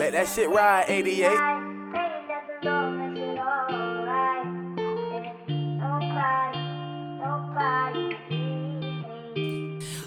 Let 0.00 0.12
that 0.12 0.28
shit 0.28 0.48
ride, 0.48 0.86
88. 0.88 1.28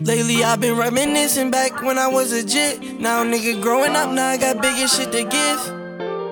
Lately 0.02 0.44
I've 0.44 0.60
been 0.60 0.78
reminiscing 0.80 1.52
back 1.52 1.84
when 1.84 2.00
I 2.00 2.08
was 2.08 2.32
a 2.32 2.44
jit. 2.44 2.82
Now 3.00 3.24
nigga 3.24 3.62
growing 3.62 3.96
up, 3.96 4.10
now 4.10 4.30
I 4.30 4.38
got 4.38 4.60
bigger 4.64 4.88
shit 4.88 5.12
to 5.12 5.26
give. 5.26 5.62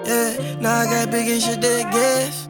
Yeah, 0.07 0.57
now 0.59 0.79
I 0.79 0.85
got 0.85 1.11
bigger 1.11 1.39
shit 1.39 1.61
to 1.61 1.87
give. 1.93 2.47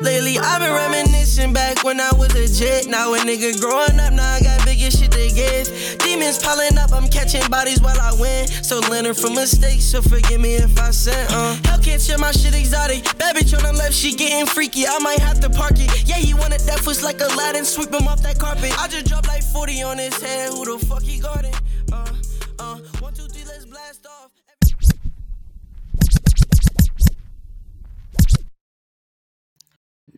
Lately 0.00 0.38
I've 0.38 0.60
been 0.60 0.72
reminiscing 0.72 1.52
back 1.52 1.84
when 1.84 2.00
I 2.00 2.10
was 2.16 2.34
a 2.34 2.48
jet. 2.48 2.86
Now 2.86 3.12
a 3.12 3.18
nigga 3.18 3.60
growing 3.60 4.00
up, 4.00 4.14
now 4.14 4.32
I 4.32 4.40
got 4.40 4.63
bigger 4.84 4.96
shit 4.96 5.12
to 5.12 5.34
give. 5.34 5.98
Demons 5.98 6.38
piling 6.38 6.78
up, 6.78 6.92
I'm 6.92 7.08
catching 7.08 7.46
bodies 7.50 7.80
while 7.80 7.98
I 8.00 8.12
win. 8.20 8.46
So 8.46 8.80
learning 8.90 9.14
from 9.14 9.34
mistakes, 9.34 9.84
so 9.84 10.02
forgive 10.02 10.40
me 10.40 10.54
if 10.54 10.78
I 10.78 10.90
sin. 10.90 11.26
Uh, 11.30 11.56
hell 11.64 11.78
can't 11.78 12.00
share 12.00 12.18
my 12.18 12.32
shit 12.32 12.54
exotic. 12.54 13.04
Bad 13.18 13.36
bitch 13.36 13.56
on 13.56 13.62
the 13.64 13.72
left, 13.72 13.94
she 13.94 14.14
getting 14.14 14.46
freaky. 14.46 14.86
I 14.86 14.98
might 14.98 15.20
have 15.20 15.40
to 15.40 15.50
park 15.50 15.72
it. 15.76 16.08
Yeah, 16.08 16.16
he 16.16 16.34
wanted 16.34 16.60
that 16.60 16.80
foot 16.80 17.02
like 17.02 17.20
Aladdin, 17.20 17.64
sweep 17.64 17.92
him 17.92 18.08
off 18.08 18.22
that 18.22 18.38
carpet. 18.38 18.72
I 18.78 18.88
just 18.88 19.06
dropped 19.06 19.28
like 19.28 19.42
40 19.42 19.82
on 19.82 19.98
his 19.98 20.20
head. 20.20 20.50
Who 20.50 20.64
the 20.64 20.84
fuck 20.84 21.02
he 21.02 21.18
guarding? 21.18 21.54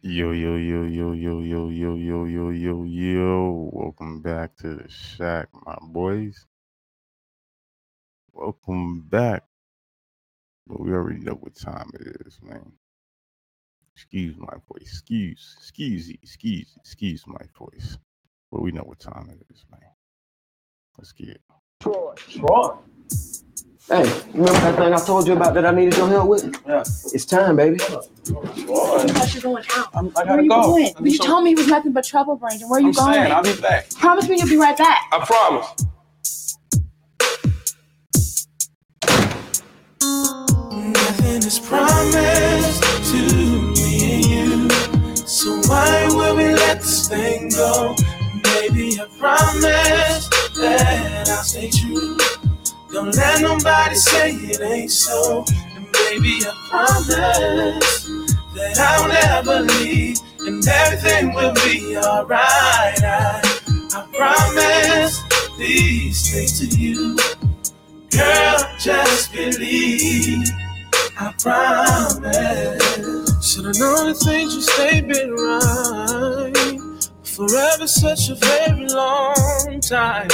Yo, 0.06 0.30
yo, 0.30 0.54
yo, 0.54 0.84
yo, 0.84 1.12
yo, 1.14 1.40
yo, 1.40 1.68
yo, 1.70 1.96
yo, 1.96 2.26
yo, 2.26 2.50
yo, 2.50 2.84
yo. 2.84 3.70
Welcome 3.72 4.22
back 4.22 4.56
to 4.58 4.76
the 4.76 4.88
shack, 4.88 5.48
my 5.66 5.76
boys. 5.82 6.46
Welcome 8.32 9.02
back. 9.08 9.42
But 10.68 10.80
we 10.80 10.92
already 10.92 11.18
know 11.18 11.34
what 11.34 11.56
time 11.56 11.90
it 11.94 12.22
is, 12.24 12.38
man. 12.40 12.72
Excuse 13.96 14.36
my 14.38 14.54
voice. 14.68 14.82
Excuse, 14.82 15.56
excuse, 15.58 16.10
excuse, 16.22 16.76
excuse 16.78 17.24
my 17.26 17.44
voice. 17.58 17.98
But 18.52 18.62
we 18.62 18.70
know 18.70 18.84
what 18.84 19.00
time 19.00 19.28
it 19.32 19.44
is, 19.52 19.64
man. 19.72 19.80
Let's 20.98 21.12
get 21.12 21.30
it. 21.30 21.42
Troy. 21.80 22.14
Troy. 22.16 22.76
Hey, 23.88 24.02
remember 24.34 24.52
that 24.52 24.76
thing 24.76 24.92
I 24.92 24.98
told 24.98 25.28
you 25.28 25.34
about 25.34 25.54
that 25.54 25.64
I 25.64 25.70
needed 25.70 25.96
your 25.96 26.08
help 26.08 26.28
with? 26.28 26.44
Yeah. 26.66 26.80
It's 26.80 27.24
time, 27.24 27.54
baby. 27.54 27.78
Troy. 27.78 28.00
I 28.26 29.06
thought 29.06 29.34
you 29.34 29.40
were 29.40 29.42
going 29.42 29.64
out. 29.76 29.88
I'm, 29.94 30.06
I 30.08 30.10
Where 30.10 30.24
gotta 30.26 30.42
you 30.42 30.48
go. 30.50 30.62
going? 30.62 30.92
I'm 30.96 31.06
You 31.06 31.18
told 31.18 31.44
me 31.44 31.52
it 31.52 31.58
was 31.58 31.68
nothing 31.68 31.92
but 31.92 32.04
trouble, 32.04 32.34
Brandon. 32.34 32.68
Where 32.68 32.78
are 32.78 32.80
you 32.82 32.88
I'm 32.88 32.92
going? 32.94 33.14
saying 33.14 33.32
I'll 33.32 33.44
be 33.44 33.54
back. 33.60 33.88
Promise 33.90 34.28
me 34.28 34.38
you'll 34.38 34.48
be 34.48 34.56
right 34.56 34.76
back. 34.76 35.02
I 35.12 35.24
promise. 35.24 35.86
Nothing 40.72 41.42
is 41.44 41.58
promised 41.60 42.82
to 43.12 43.72
me 43.72 44.24
and 44.24 44.26
you. 44.26 45.16
So 45.26 45.60
why 45.68 46.08
would 46.10 46.36
we 46.36 46.54
let 46.54 46.78
this 46.80 47.08
thing 47.08 47.50
go? 47.50 47.94
Baby, 48.42 49.00
I 49.00 49.06
promise 49.18 50.28
that 50.58 51.28
I'll 51.28 51.44
stay 51.44 51.70
true. 51.70 52.16
Don't 52.96 53.14
let 53.14 53.42
nobody 53.42 53.94
say 53.94 54.30
it 54.30 54.62
ain't 54.62 54.90
so. 54.90 55.44
And 55.74 55.86
baby, 55.92 56.40
I 56.40 56.66
promise 56.70 58.06
that 58.54 58.78
I'll 58.78 59.06
never 59.06 59.60
leave. 59.74 60.16
And 60.40 60.66
everything 60.66 61.34
will 61.34 61.52
be 61.56 61.94
alright. 61.98 62.40
I, 63.04 63.42
I 63.92 64.06
promise 64.14 65.22
these 65.58 66.32
things 66.32 66.58
to 66.58 66.66
you. 66.74 67.18
Girl, 68.12 68.56
just 68.78 69.30
believe. 69.30 70.48
I 71.18 71.34
promise. 71.38 72.82
Should've 73.46 73.78
known 73.78 74.06
the 74.06 74.14
things 74.24 74.54
you 74.54 74.62
say 74.62 75.02
been 75.02 75.32
right. 75.32 76.80
Forever 77.24 77.86
such 77.86 78.30
a 78.30 78.36
very 78.36 78.88
long 78.88 79.80
time. 79.82 80.28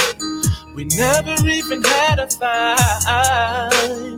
We 0.75 0.85
never 0.85 1.35
even 1.47 1.83
had 1.83 2.17
a 2.19 2.27
fight. 2.27 4.17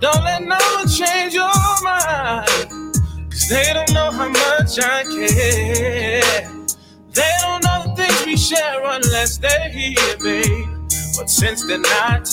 Don't 0.00 0.24
let 0.24 0.42
no 0.42 0.58
one 0.76 0.88
change 0.88 1.34
your 1.34 1.50
mind. 1.82 2.46
Cause 3.30 3.48
they 3.48 3.72
don't 3.72 3.92
know 3.92 4.12
how 4.12 4.28
much 4.28 4.78
I 4.80 5.02
care. 5.02 6.48
They 7.12 7.32
don't 7.42 7.64
know 7.64 7.82
the 7.86 7.94
things 7.96 8.26
we 8.26 8.36
share 8.36 8.84
unless 8.84 9.38
they're 9.38 9.68
here, 9.70 10.16
babe. 10.22 10.68
But 11.18 11.28
since 11.28 11.66
they're 11.66 11.78
not, 11.78 12.28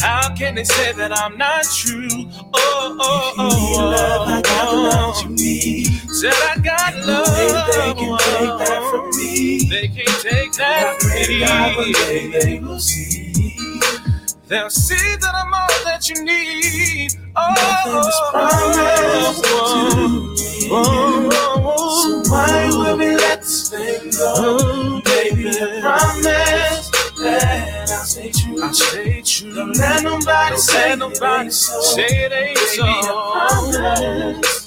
how 0.00 0.34
can 0.34 0.54
they 0.54 0.64
say 0.64 0.92
that 0.92 1.12
I'm 1.18 1.36
not 1.36 1.64
true? 1.64 2.08
Oh, 2.54 2.96
oh, 3.00 3.34
oh, 3.38 3.76
oh. 3.78 4.24
I 4.28 4.40
got 4.40 4.70
the 4.70 4.76
love 4.76 5.22
you 5.24 5.28
oh. 5.28 5.34
need. 5.34 5.81
Said 6.22 6.34
I 6.34 6.56
got 6.58 6.94
love. 7.04 7.26
They 7.34 7.94
can 7.98 8.16
take 8.16 8.54
that 8.62 8.82
from 8.92 9.10
me. 9.18 9.68
They 9.68 9.88
can't 9.88 10.20
take 10.22 10.52
that 10.52 11.00
from 11.00 11.10
me. 11.90 12.30
They 12.38 12.60
will 12.60 12.78
see. 12.78 13.32
They'll 14.46 14.70
see 14.70 15.16
that 15.16 15.34
I'm 15.34 15.52
all 15.52 15.84
that 15.84 16.08
you 16.08 16.22
need. 16.22 17.10
Oh, 17.34 17.54
oh, 17.58 18.10
oh, 20.70 21.12
oh, 21.64 22.22
So 22.22 22.30
why 22.30 22.70
would 22.70 22.98
we 23.00 23.16
let 23.16 23.40
this 23.40 23.70
thing 23.70 24.12
go? 24.12 25.00
Baby, 25.00 25.48
I 25.48 25.80
promise 25.80 26.90
that 27.18 27.90
I'll 27.90 28.04
stay 28.04 28.30
true. 28.30 28.62
I'll 28.62 28.72
stay 28.72 29.22
true. 29.22 29.54
Don't 29.56 29.76
let 29.76 30.04
nobody 30.04 30.56
say 30.56 30.94
nobody 30.94 31.50
say 31.50 32.06
it 32.06 32.32
ain't 32.32 32.58
so. 32.58 32.84
I 32.84 33.72
promise 33.72 34.61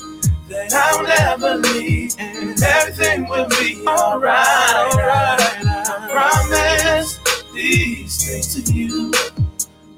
that 0.76 0.94
I'll 0.94 1.38
never 1.38 1.56
leave, 1.70 2.16
and 2.20 2.62
everything 2.62 3.28
will 3.30 3.48
be 3.48 3.82
alright. 3.88 4.94
Alright, 4.94 5.42
I 5.66 6.10
promise 6.12 7.20
these 7.54 8.26
things 8.26 8.56
to 8.56 8.74
you. 8.74 9.12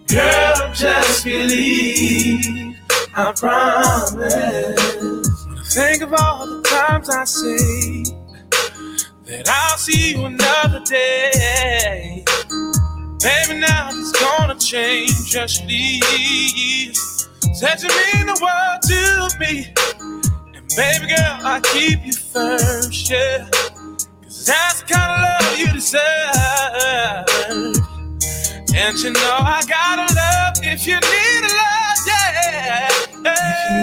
Girl, 0.08 0.72
just 0.74 1.24
believe. 1.24 2.78
I 3.16 3.34
promise. 3.34 4.96
When 5.46 5.58
I 5.58 5.64
think 5.64 6.04
of 6.04 6.14
all 6.14 6.46
the 6.46 6.62
times 6.64 7.10
I 7.10 7.24
say 7.26 8.04
that 9.26 9.50
I'll 9.50 9.78
see 9.78 10.14
you 10.14 10.26
another 10.26 10.82
day. 10.86 12.24
Baby, 13.20 13.60
now 13.60 13.90
it's 13.92 14.12
gonna 14.22 14.56
change. 14.60 15.26
Just 15.26 15.66
leave. 15.66 16.96
Said 17.54 17.82
you 17.82 17.90
mean 17.90 18.28
the 18.28 18.38
world 18.40 18.82
to 18.84 19.40
me. 19.40 19.74
Baby 20.78 21.08
girl, 21.08 21.40
I 21.42 21.60
keep 21.74 22.06
you 22.06 22.14
first, 22.14 23.10
yeah. 23.10 23.50
Cause 24.22 24.46
that's 24.46 24.82
the 24.84 24.94
kind 24.94 25.12
of 25.12 25.22
love 25.26 25.58
you 25.58 25.74
deserve. 25.74 26.06
And 28.76 28.96
you 29.00 29.12
know 29.12 29.38
I 29.42 29.64
gotta 29.68 30.14
love 30.14 30.54
if 30.62 30.86
you 30.86 31.00
need 31.02 31.42
a 31.42 31.52
love, 31.58 31.98
yeah. 32.06 32.90
If 32.94 33.10
you 33.12 33.24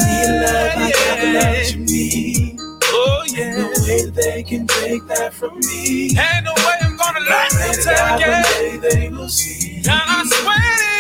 need 0.07 0.31
love, 0.47 0.79
I 0.79 0.93
got 0.95 1.19
the 1.19 1.27
love 1.35 1.67
you 1.73 1.79
need. 1.85 2.59
Oh 2.85 3.25
yeah. 3.27 3.43
Ain't 3.43 3.59
no 3.59 3.67
way 3.83 4.01
that 4.05 4.15
they 4.15 4.43
can 4.45 4.67
take 4.69 5.05
that 5.09 5.35
from 5.35 5.59
me. 5.59 6.11
Ain't 6.17 6.45
no 6.45 6.55
way 6.55 6.79
I'm 6.81 6.97
gonna 6.97 7.21
let 7.21 7.51
them 7.51 7.75
take 7.75 8.23
it. 8.23 8.83
They 8.83 9.09
will 9.09 9.29
see. 9.29 9.79
And 9.79 9.89
I 9.91 10.23
swear 10.31 10.57
to 10.57 10.87
you, 10.87 10.87
cause 10.87 10.94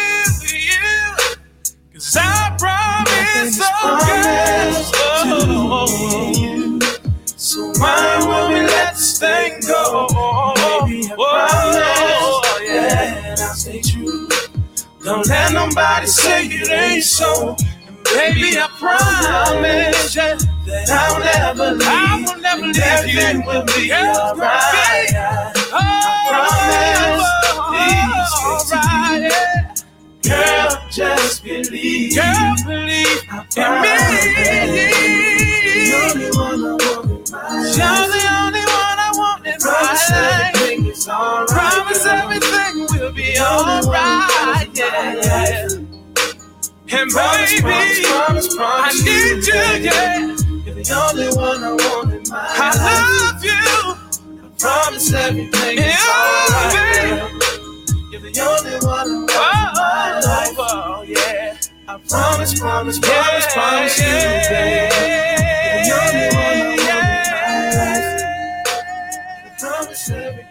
I 2.16 2.54
promise, 2.58 3.60
oh 3.64 3.98
girl. 4.06 4.74
So 7.36 7.72
why 7.80 8.18
would 8.20 8.48
we 8.54 8.60
let 8.66 8.94
this 8.94 9.18
thing 9.18 9.60
go? 9.66 10.06
Baby, 10.54 11.06
I 11.06 11.08
promise 11.16 12.62
yeah. 12.62 13.34
I'll 13.38 13.54
stay 13.54 13.80
true. 13.80 14.28
Don't 15.02 15.26
let 15.28 15.52
nobody 15.52 16.06
say 16.06 16.46
it 16.46 16.70
ain't 16.70 17.02
so. 17.04 17.56
And 17.88 18.04
baby, 18.04 18.56
I 18.58 18.68
promise 18.78 20.14
yeah, 20.14 20.36
that 20.66 20.90
I'll 20.90 21.18
never 21.20 21.72
leave. 21.76 21.88
I 21.88 22.24
will 22.26 22.40
never 22.40 22.66
leave 22.66 22.78
everything 22.78 23.40
you. 23.40 23.46
will 23.46 23.64
be 23.64 23.92
alright. 23.92 25.14
I 25.72 25.84
promise 26.28 27.26
oh, 27.56 27.72
these 27.72 28.32
things 28.40 28.64
to 28.70 28.76
you. 29.22 29.53
Girl, 30.28 30.70
just 30.90 31.44
believe. 31.44 32.14
Girl, 32.16 32.54
believe 32.66 33.24
in 33.56 33.82
me. 33.82 34.94
You're 35.88 36.14
the 36.14 36.30
only 36.30 36.30
one 36.30 36.64
I 36.64 36.72
want 36.72 37.10
in 37.10 37.32
my 37.32 37.38
life. 37.60 37.76
You're 37.76 38.08
the 38.08 38.24
only 38.40 38.60
one 38.60 38.98
I 38.98 39.10
want 39.14 39.46
in 39.46 39.60
Promise 39.60 40.10
my 40.10 40.20
life. 40.20 40.54
everything 40.56 40.86
is 40.86 41.08
alright. 41.08 41.48
Promise 41.48 42.06
everything 42.06 43.00
will 43.00 43.12
be 43.12 43.38
alright. 43.38 44.70
Yeah, 44.74 45.14
yeah. 45.16 45.68
And 46.96 47.10
baby, 47.12 47.60
promise, 47.60 48.00
promise, 48.06 48.56
I 48.58 48.92
need 49.04 49.46
you, 49.46 49.54
yeah. 49.84 50.18
You're 50.64 50.74
the 50.74 50.84
only 51.10 51.28
one 51.36 51.64
I 51.64 51.72
want 51.72 52.14
in 52.14 52.22
my 52.30 52.36
life. 52.36 52.76
I 52.80 53.32
love 53.32 53.44
you. 53.44 54.44
I 54.44 54.48
promise 54.58 55.12
everything 55.12 55.78
is 55.78 56.08
alright. 56.08 57.33
You're 58.14 58.20
the 58.30 58.40
only 58.42 58.86
one 58.86 59.08
in 59.08 59.12
oh, 59.12 59.26
my 59.26 59.72
oh, 59.74 60.20
oh. 60.22 60.28
life. 60.28 60.54
Oh, 60.56 61.02
yeah. 61.02 61.58
I 61.88 61.98
promise, 61.98 62.56
promise, 62.60 63.00
promise, 63.00 63.46
promise 63.52 63.98
you, 63.98 64.04
baby. 64.54 65.88
You're 65.88 65.98
the 65.98 66.30
only 66.30 66.62
one 66.62 66.78
in 66.78 66.86
my 66.86 67.74
life. 67.74 68.22
I 69.44 69.56
promise. 69.58 70.43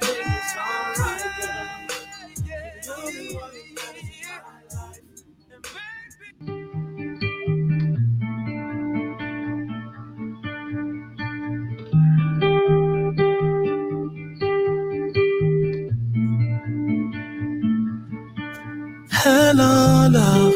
Hello, 19.25 20.09
love. 20.11 20.53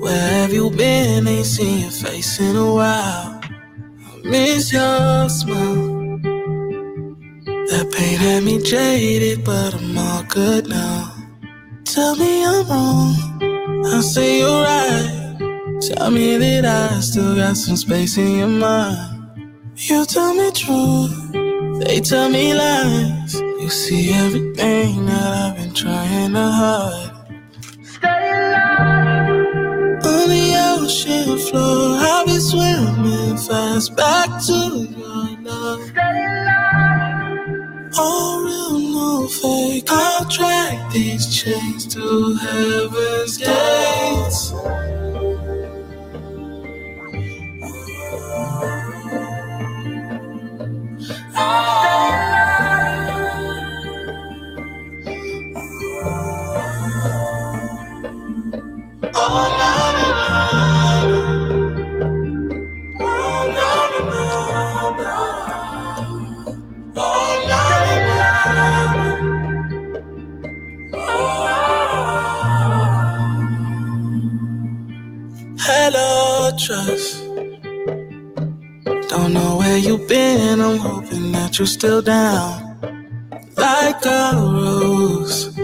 Where 0.00 0.30
have 0.40 0.52
you 0.52 0.70
been? 0.70 1.28
Ain't 1.28 1.46
seen 1.46 1.82
your 1.82 1.90
face 1.92 2.40
in 2.40 2.56
a 2.56 2.74
while. 2.74 3.40
I 3.44 4.20
miss 4.24 4.72
your 4.72 5.28
smile. 5.28 6.18
That 7.46 7.92
pain 7.92 8.18
had 8.18 8.42
me 8.42 8.60
jaded, 8.60 9.44
but 9.44 9.72
I'm 9.76 9.96
all 9.96 10.24
good 10.24 10.68
now. 10.68 11.14
Tell 11.84 12.16
me 12.16 12.44
I'm 12.44 12.66
wrong. 12.68 13.84
I 13.86 14.00
say 14.00 14.40
you're 14.40 14.64
right. 14.64 15.78
Tell 15.80 16.10
me 16.10 16.38
that 16.38 16.64
I 16.64 16.98
still 17.02 17.36
got 17.36 17.56
some 17.56 17.76
space 17.76 18.18
in 18.18 18.38
your 18.38 18.48
mind. 18.48 19.46
You 19.76 20.04
tell 20.06 20.34
me 20.34 20.50
truth. 20.50 21.41
They 21.84 22.00
tell 22.00 22.30
me 22.30 22.54
lies. 22.54 23.34
You 23.34 23.68
see 23.68 24.12
everything 24.12 25.06
that 25.06 25.34
I've 25.34 25.56
been 25.56 25.74
trying 25.74 26.32
to 26.34 26.40
hide. 26.40 27.10
Stay 27.82 28.30
alive. 28.32 30.06
On 30.06 30.28
the 30.28 30.54
ocean 30.78 31.38
floor, 31.38 31.98
I'll 31.98 32.24
be 32.26 32.38
swimming 32.38 33.36
fast 33.36 33.96
back 33.96 34.28
to 34.46 34.52
your 34.96 35.42
love. 35.42 35.82
Stay 35.90 36.24
alive. 36.24 37.90
All 37.98 38.44
real, 38.44 38.78
no 38.78 39.28
fake. 39.28 39.86
I'll 39.90 40.28
track 40.30 40.92
these 40.92 41.26
chains 41.34 41.86
to 41.94 42.36
heaven's 42.36 43.38
gates. 43.38 44.52
Hello, 75.58 76.50
trust. 76.58 77.22
Don't 79.08 79.32
know 79.32 79.56
where 79.58 79.78
you've 79.78 80.08
been. 80.08 80.60
I'm 80.60 80.78
hoping 80.78 81.01
you're 81.58 81.66
still 81.66 82.00
down. 82.00 82.78
Like 83.56 84.04
a 84.06 84.32
rose. 84.34 85.56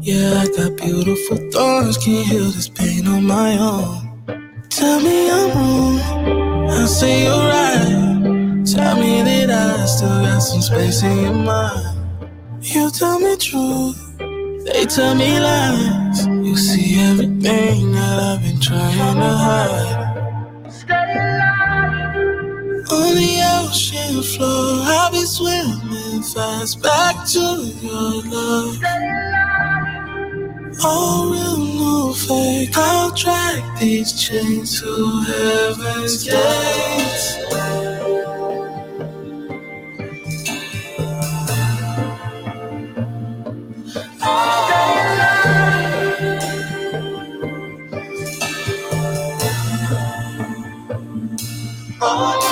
Yeah, 0.00 0.42
I 0.42 0.46
got 0.56 0.76
beautiful 0.76 1.38
thorns. 1.50 1.98
Can't 1.98 2.26
heal 2.26 2.50
this 2.50 2.68
pain 2.68 3.06
on 3.06 3.24
my 3.24 3.58
own. 3.58 4.66
Tell 4.70 5.00
me 5.00 5.30
I'm 5.30 5.50
wrong. 5.50 6.68
I 6.70 6.86
say 6.86 7.24
you're 7.24 7.32
right. 7.32 8.64
Tell 8.66 8.96
me 8.96 9.22
that 9.22 9.50
I 9.50 9.86
still 9.86 10.08
got 10.08 10.38
some 10.38 10.62
space 10.62 11.02
in 11.02 11.18
your 11.18 11.34
mind. 11.34 11.98
You 12.62 12.90
tell 12.90 13.18
me 13.18 13.36
truth. 13.36 14.00
They 14.66 14.86
tell 14.86 15.14
me 15.14 15.38
lies. 15.38 16.26
You 16.26 16.56
see 16.56 17.00
everything 17.00 17.92
that 17.92 18.20
I've 18.20 18.42
been 18.42 18.60
trying 18.60 19.16
to 19.16 19.36
hide. 19.46 20.03
On 22.90 23.14
the 23.14 23.40
ocean 23.64 24.22
floor, 24.22 24.82
I'll 24.84 25.10
be 25.10 25.24
swimming 25.24 26.22
fast 26.22 26.82
back 26.82 27.26
to 27.28 27.40
your 27.80 28.22
love. 28.30 28.78
All 30.84 31.30
real, 31.30 31.56
no 31.56 32.12
fake. 32.12 32.76
I'll 32.76 33.10
drag 33.14 33.78
these 33.78 34.12
chains 34.12 34.80
to 34.80 35.22
heaven's 35.26 36.24
gates. 36.24 37.38
Oh, 52.06 52.43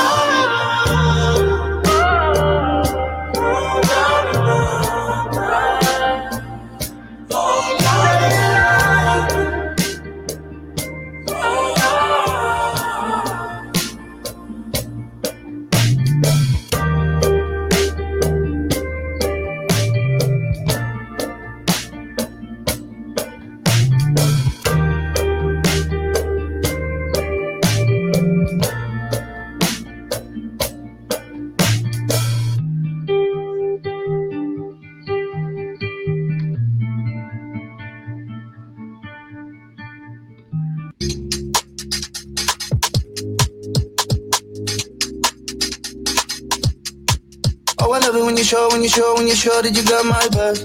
It 48.52 48.73
when 48.73 48.82
you 48.82 48.88
show, 48.88 49.14
when 49.16 49.26
you 49.26 49.35
show 49.35 49.62
that 49.64 49.73
you 49.73 49.80
got 49.80 50.04
my 50.04 50.28
back. 50.28 50.61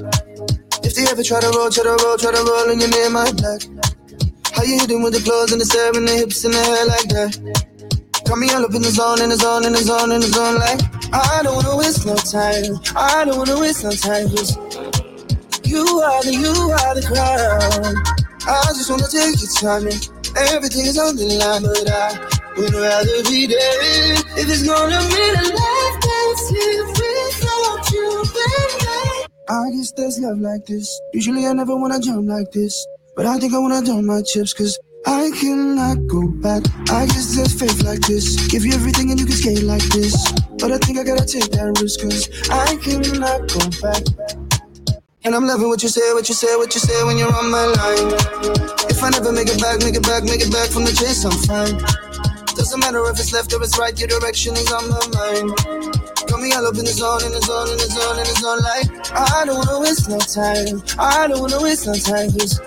If 0.84 0.92
they 1.00 1.08
ever 1.08 1.24
try 1.24 1.40
to 1.40 1.48
roll, 1.56 1.72
try 1.72 1.88
to 1.88 1.96
roll, 2.04 2.20
try 2.20 2.36
to 2.36 2.44
roll, 2.44 2.68
and 2.68 2.84
you're 2.84 2.92
near 2.92 3.08
my 3.08 3.32
black. 3.32 3.64
How 4.52 4.68
you 4.68 4.76
hitting 4.76 5.00
with 5.08 5.16
the 5.16 5.24
clothes 5.24 5.56
and 5.56 5.62
the 5.62 5.64
stare 5.64 5.96
and 5.96 6.04
the 6.04 6.12
hips 6.12 6.44
and 6.44 6.52
the 6.52 6.60
hair 6.60 6.84
like 6.84 7.08
that? 7.16 7.32
Got 8.28 8.44
me 8.44 8.52
all 8.52 8.68
up 8.68 8.76
in 8.76 8.84
the 8.84 8.92
zone, 8.92 9.24
in 9.24 9.32
the 9.32 9.40
zone, 9.40 9.64
in 9.64 9.72
the 9.72 9.80
zone, 9.80 10.12
in 10.12 10.20
the 10.20 10.28
zone, 10.28 10.60
like 10.60 10.84
I 11.16 11.40
don't 11.48 11.56
wanna 11.56 11.80
waste 11.80 12.04
no 12.04 12.20
time. 12.20 12.76
I 12.92 13.24
don't 13.24 13.40
wanna 13.40 13.56
waste 13.56 13.88
no 13.88 13.96
time, 13.96 14.36
cause 14.36 14.60
you 15.64 15.88
are 16.04 16.20
the, 16.28 16.36
you 16.36 16.52
are 16.52 16.92
the 16.92 17.08
crown. 17.08 17.96
I 18.44 18.68
just 18.76 18.92
wanna 18.92 19.08
take 19.08 19.40
your 19.40 19.52
time 19.64 19.88
and 19.88 19.96
everything 20.52 20.92
is 20.92 21.00
on 21.00 21.16
the 21.16 21.24
line, 21.40 21.64
but 21.64 21.88
I 21.88 22.20
would 22.60 22.76
rather 22.76 23.24
be 23.32 23.48
there 23.48 24.20
if 24.36 24.44
it's 24.44 24.68
gonna 24.68 25.00
mean 25.08 25.36
a 25.40 25.56
life 25.56 25.77
I 29.50 29.72
guess 29.72 29.94
there's 29.94 30.20
love 30.20 30.40
like 30.40 30.66
this. 30.66 31.00
Usually 31.14 31.46
I 31.46 31.54
never 31.54 31.74
wanna 31.74 32.02
jump 32.02 32.28
like 32.28 32.52
this, 32.52 32.76
but 33.16 33.26
I 33.26 33.40
think 33.40 33.54
I 33.54 33.60
wanna 33.60 33.82
dump 33.82 34.04
my 34.04 34.22
chips, 34.22 34.52
cause 34.52 34.78
I 35.06 35.32
cannot 35.40 36.06
go 36.08 36.28
back. 36.28 36.64
I 36.92 37.06
guess 37.06 37.34
there's 37.34 37.58
faith 37.58 37.82
like 37.84 38.02
this. 38.02 38.36
Give 38.48 38.66
you 38.66 38.74
everything 38.74 39.10
and 39.10 39.18
you 39.18 39.26
can 39.26 39.36
skate 39.36 39.64
like 39.64 39.88
this. 39.96 40.34
But 40.60 40.74
I 40.74 40.78
think 40.80 41.00
I 41.00 41.04
gotta 41.04 41.26
take 41.26 41.48
that 41.56 41.80
risk, 41.80 42.02
cause 42.04 42.28
I 42.52 42.76
cannot 42.76 43.48
go 43.48 43.64
back. 43.80 44.04
And 45.24 45.34
I'm 45.34 45.48
loving 45.48 45.70
what 45.70 45.82
you 45.82 45.90
say, 45.90 46.14
what 46.14 46.28
you 46.28 46.36
say, 46.36 46.54
what 46.58 46.76
you 46.76 46.82
say 46.82 47.04
when 47.06 47.18
you're 47.18 47.32
on 47.34 47.50
my 47.50 47.66
line. 47.72 48.20
If 48.92 49.02
I 49.02 49.12
never 49.12 49.32
make 49.32 49.48
it 49.48 49.62
back, 49.62 49.80
make 49.80 49.96
it 49.96 50.04
back, 50.04 50.24
make 50.24 50.42
it 50.44 50.52
back 50.52 50.68
from 50.76 50.84
the 50.84 50.92
chase, 50.92 51.24
I'm 51.24 51.32
fine. 51.48 51.80
Doesn't 52.56 52.80
matter 52.82 53.00
if 53.08 53.18
it's 53.18 53.32
left 53.32 53.54
or 53.54 53.64
it's 53.64 53.80
right, 53.80 53.98
your 53.98 54.10
direction 54.10 54.56
is 54.56 54.70
on 54.74 54.90
my 54.90 55.00
mind. 55.16 56.07
Got 56.38 56.44
me 56.44 56.54
all 56.54 56.68
up 56.68 56.78
in 56.78 56.86
the 56.86 56.94
zone, 56.94 57.26
in 57.26 57.34
the 57.34 57.42
zone, 57.42 57.66
in 57.66 57.82
the 57.82 57.90
zone, 57.90 58.18
in 58.22 58.26
the 58.30 58.36
zone, 58.38 58.62
like 58.62 58.86
I 59.10 59.42
don't 59.50 59.58
wanna 59.58 59.82
waste 59.82 60.06
no 60.06 60.22
time. 60.22 60.86
I 61.02 61.26
don't 61.26 61.42
wanna 61.42 61.58
waste 61.66 61.90
no 61.90 61.98
time, 61.98 62.30
cause 62.30 62.62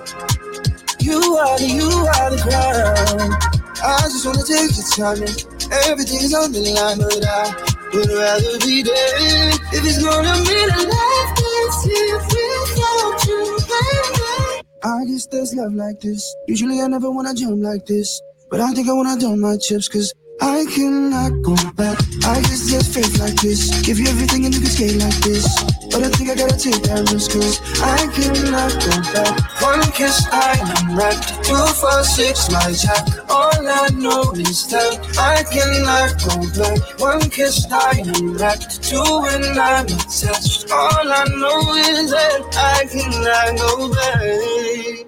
you 0.98 1.22
are 1.38 1.54
the, 1.54 1.70
you 1.70 1.86
are 1.86 2.34
the 2.34 2.40
crown. 2.42 3.30
I 3.78 4.10
just 4.10 4.26
wanna 4.26 4.42
take 4.42 4.74
your 4.74 4.90
time 4.90 5.22
and 5.22 5.38
everything 5.86 6.18
is 6.18 6.34
on 6.34 6.50
the 6.50 6.66
line, 6.66 6.98
but 6.98 7.22
I 7.22 7.46
would 7.94 8.10
rather 8.10 8.58
be 8.58 8.82
there 8.82 9.54
if 9.70 9.86
it's 9.86 10.02
gonna 10.02 10.34
be 10.42 10.58
the 10.66 10.90
life 10.90 11.30
live 11.38 12.26
without 12.26 13.22
you, 13.22 13.38
baby. 13.70 14.66
I 14.82 15.06
guess 15.06 15.30
there's 15.30 15.54
love 15.54 15.78
like 15.78 16.00
this. 16.00 16.26
Usually 16.48 16.82
I 16.82 16.88
never 16.88 17.08
wanna 17.08 17.34
jump 17.38 17.62
like 17.62 17.86
this. 17.86 18.18
But 18.50 18.58
I 18.58 18.74
think 18.74 18.88
I 18.88 18.92
wanna 18.94 19.14
dump 19.14 19.38
my 19.38 19.56
chips 19.62 19.86
cause 19.86 20.12
I 20.42 20.64
cannot 20.72 21.42
go 21.42 21.54
back. 21.76 21.98
I 22.24 22.40
just 22.42 22.70
there's 22.70 22.88
faith 22.92 23.18
like 23.20 23.34
this. 23.40 23.82
Give 23.82 23.98
you 23.98 24.06
everything 24.08 24.46
and 24.46 24.54
you 24.54 24.60
can 24.60 24.70
skate 24.70 24.96
like 24.96 25.16
this. 25.20 25.44
But 25.92 26.04
I 26.04 26.08
think 26.08 26.30
I 26.30 26.34
gotta 26.34 26.56
take 26.56 26.82
that 26.84 27.10
risk 27.12 27.32
cause 27.32 27.60
I 27.80 28.08
cannot 28.16 28.72
go 28.80 28.94
back. 29.12 29.36
One 29.60 29.82
kiss, 29.92 30.26
I 30.32 30.56
am 30.56 30.96
wrapped. 30.96 31.44
Two, 31.44 31.56
four, 31.76 32.02
six, 32.04 32.50
my 32.50 32.72
jack. 32.72 33.04
All 33.28 33.52
I 33.52 33.88
know 33.92 34.32
is 34.32 34.66
that 34.68 34.96
I 35.18 35.44
cannot 35.44 36.16
go 36.24 36.40
back. 36.56 37.00
One 37.00 37.28
kiss, 37.28 37.66
I 37.70 38.00
am 38.00 38.36
wrapped. 38.38 38.82
Two, 38.82 39.04
and 39.28 39.44
I'm 39.58 39.86
attached. 39.86 40.70
All 40.70 41.04
I 41.04 41.24
know 41.36 41.74
is 41.74 42.10
that 42.10 42.40
I 42.56 42.86
cannot 42.88 43.58
go 43.58 43.92
back. 43.92 45.06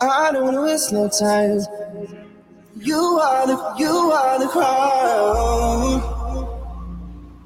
I 0.00 0.32
don't 0.32 0.44
wanna 0.44 0.62
waste 0.62 0.92
no 0.92 1.08
time. 1.08 2.27
You 2.80 2.96
are 2.96 3.46
the, 3.46 3.74
you 3.78 3.88
are 3.88 4.38
the 4.38 4.46
crown. 4.46 6.00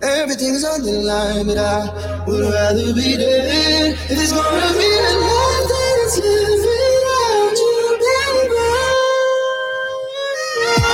Everything's 0.03 0.63
on 0.65 0.83
the 0.83 0.93
line, 0.93 1.47
but 1.47 1.57
I 1.57 2.25
would 2.27 2.53
rather 2.53 2.93
be 2.93 3.17
dead. 3.17 3.93
If 4.11 4.11
it's 4.11 4.33
gonna 4.33 4.73
be 4.77 4.91
a 4.93 5.13
life 5.25 5.69
that 5.73 5.97
is 6.05 6.19
lived 6.19 6.65
without 6.69 7.57
you, 7.63 7.99
baby. 8.03 8.59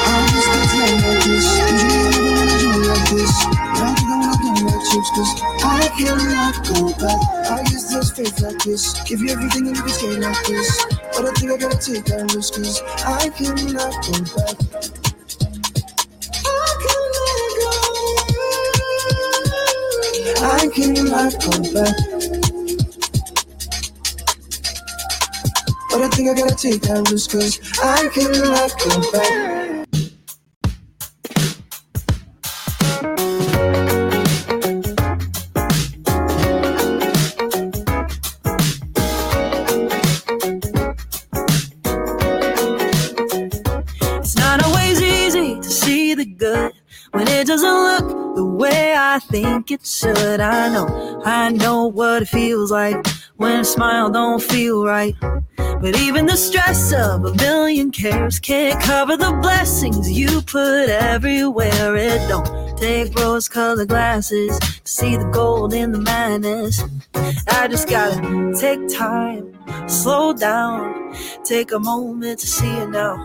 I 0.07 0.29
just 0.31 0.49
think 0.71 0.95
it's 0.95 1.05
like 1.05 1.25
this. 1.25 1.47
Usually 1.59 1.63
I 1.63 1.73
never 1.83 2.23
wanna 2.31 2.59
do 2.59 2.71
like 2.89 3.11
this. 3.11 3.58
Do 4.59 4.67
chips, 4.67 5.11
cause 5.15 5.41
I 5.63 5.89
cannot 5.97 6.67
go 6.67 6.91
back. 6.99 7.21
I 7.49 7.63
guess 7.63 7.93
there's 7.93 8.11
faith 8.11 8.41
like 8.41 8.59
this. 8.65 9.01
Give 9.05 9.21
you 9.21 9.31
everything 9.31 9.69
and 9.69 9.77
you 9.77 9.83
can 9.83 9.93
skate 9.93 10.19
like 10.19 10.47
this. 10.47 10.85
But 11.13 11.27
I 11.27 11.33
think 11.35 11.53
I 11.53 11.57
gotta 11.59 11.79
take 11.79 12.05
that 12.07 12.35
risk, 12.35 12.55
cause. 12.55 12.83
I 13.07 13.29
cannot 13.39 13.95
go. 14.03 14.19
Back. 14.35 14.57
I 20.43 20.67
cannot 20.75 21.33
go 21.39 21.51
back. 21.73 21.95
But 25.91 26.03
I 26.03 26.09
think 26.09 26.31
I 26.31 26.35
gotta 26.35 26.57
take 26.57 26.83
that 26.83 27.09
risk, 27.13 27.31
cause 27.31 27.61
I 27.81 28.09
cannot 28.09 28.75
go 28.81 29.13
back. 29.13 29.58
Think 49.69 49.81
it 49.81 49.87
should. 49.87 50.41
I 50.41 50.69
know, 50.69 51.23
I 51.25 51.51
know 51.51 51.87
what 51.87 52.23
it 52.23 52.29
feels 52.29 52.71
like 52.71 53.07
when 53.37 53.61
a 53.61 53.65
smile 53.65 54.11
don't 54.11 54.43
feel 54.43 54.85
right. 54.85 55.15
But 55.57 55.97
even 56.01 56.27
the 56.27 56.37
stress 56.37 56.93
of 56.93 57.25
a 57.25 57.35
million 57.35 57.91
cares 57.91 58.41
can't 58.41 58.83
cover 58.83 59.17
the 59.17 59.33
blessings 59.43 60.11
you 60.11 60.43
put 60.43 60.89
everywhere. 60.89 61.97
It 61.97 62.29
don't 62.29 62.79
take 62.79 63.15
rose 63.19 63.49
colored 63.49 63.89
glasses 63.89 64.59
to 64.59 64.81
see 64.85 65.17
the 65.17 65.29
gold 65.31 65.75
in 65.75 65.93
the 65.93 66.01
madness. 66.01 66.83
I 67.49 67.69
just 67.69 67.89
gotta 67.89 68.55
take 68.59 68.89
time, 68.89 69.55
slow 69.89 70.33
down, 70.33 71.15
take 71.45 71.73
a 71.73 71.79
moment 71.79 72.41
to 72.41 72.47
see 72.47 72.71
it 72.71 72.91
now. 72.91 73.25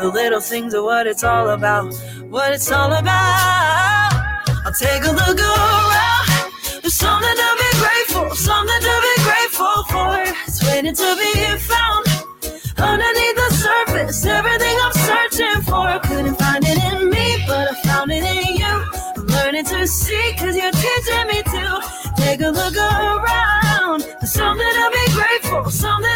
The 0.00 0.10
little 0.12 0.40
things 0.40 0.74
are 0.74 0.82
what 0.82 1.06
it's 1.06 1.24
all 1.24 1.50
about. 1.50 1.94
What 2.30 2.52
it's 2.52 2.70
all 2.70 2.92
about. 2.92 4.03
I'll 4.64 4.72
take 4.72 5.04
a 5.04 5.12
look 5.12 5.38
around. 5.38 6.52
There's 6.80 6.94
something 6.94 7.36
to 7.36 7.48
be 7.60 7.78
grateful, 7.78 8.34
something 8.34 8.80
to 8.80 8.94
be 9.06 9.22
grateful 9.22 9.84
for. 9.92 10.16
It's 10.46 10.64
waiting 10.64 10.94
to 10.94 11.16
be 11.20 11.32
found. 11.58 12.06
Underneath 12.78 13.36
the 13.36 13.50
surface, 13.52 14.24
everything 14.24 14.76
I'm 14.80 14.92
searching 15.04 15.62
for. 15.68 16.00
Couldn't 16.08 16.36
find 16.36 16.64
it 16.64 16.78
in 16.92 17.10
me, 17.10 17.44
but 17.46 17.72
I 17.72 17.74
found 17.82 18.10
it 18.10 18.24
in 18.24 18.56
you. 18.56 18.74
I'm 19.16 19.26
learning 19.26 19.66
to 19.66 19.86
see, 19.86 20.32
cause 20.38 20.56
you're 20.56 20.72
teaching 20.72 21.26
me 21.28 21.42
to. 21.42 21.80
Take 22.16 22.40
a 22.40 22.48
look 22.48 22.74
around. 22.74 24.00
There's 24.00 24.32
something 24.32 24.66
to 24.80 24.90
be 24.96 25.12
grateful, 25.12 25.70
something 25.70 26.13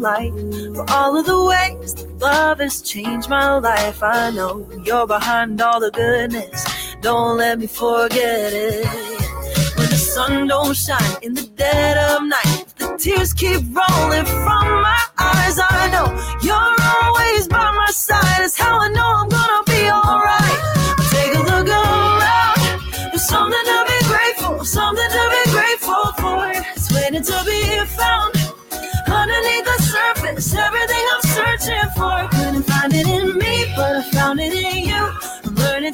light. 0.00 0.32
For 0.74 0.84
all 0.90 1.16
of 1.18 1.26
the 1.26 1.44
ways 1.44 1.94
that 1.94 2.18
love 2.18 2.58
has 2.58 2.80
changed 2.82 3.28
my 3.28 3.58
life. 3.58 4.02
I 4.02 4.30
know 4.30 4.66
you're 4.84 5.06
behind 5.06 5.60
all 5.60 5.80
the 5.80 5.90
goodness. 5.90 6.66
Don't 7.02 7.36
let 7.38 7.58
me 7.58 7.66
forget 7.66 8.52
it. 8.52 8.86
When 9.76 9.88
the 9.88 9.96
sun 9.96 10.48
don't 10.48 10.74
shine 10.74 11.16
in 11.22 11.34
the 11.34 11.46
dead 11.64 11.96
of 12.10 12.22
night, 12.24 12.64
the 12.78 12.96
tears 12.98 13.32
keep 13.32 13.60
rolling 13.78 14.26
from 14.44 14.64
my 14.86 15.02
eyes. 15.18 15.58
I 15.58 15.90
know 15.94 16.08
you're 16.42 16.76
always 16.96 17.48
by 17.48 17.70
my 17.72 17.90
side. 17.90 18.42
It's 18.44 18.58
how 18.58 18.80
I 18.80 18.88
know 18.88 19.09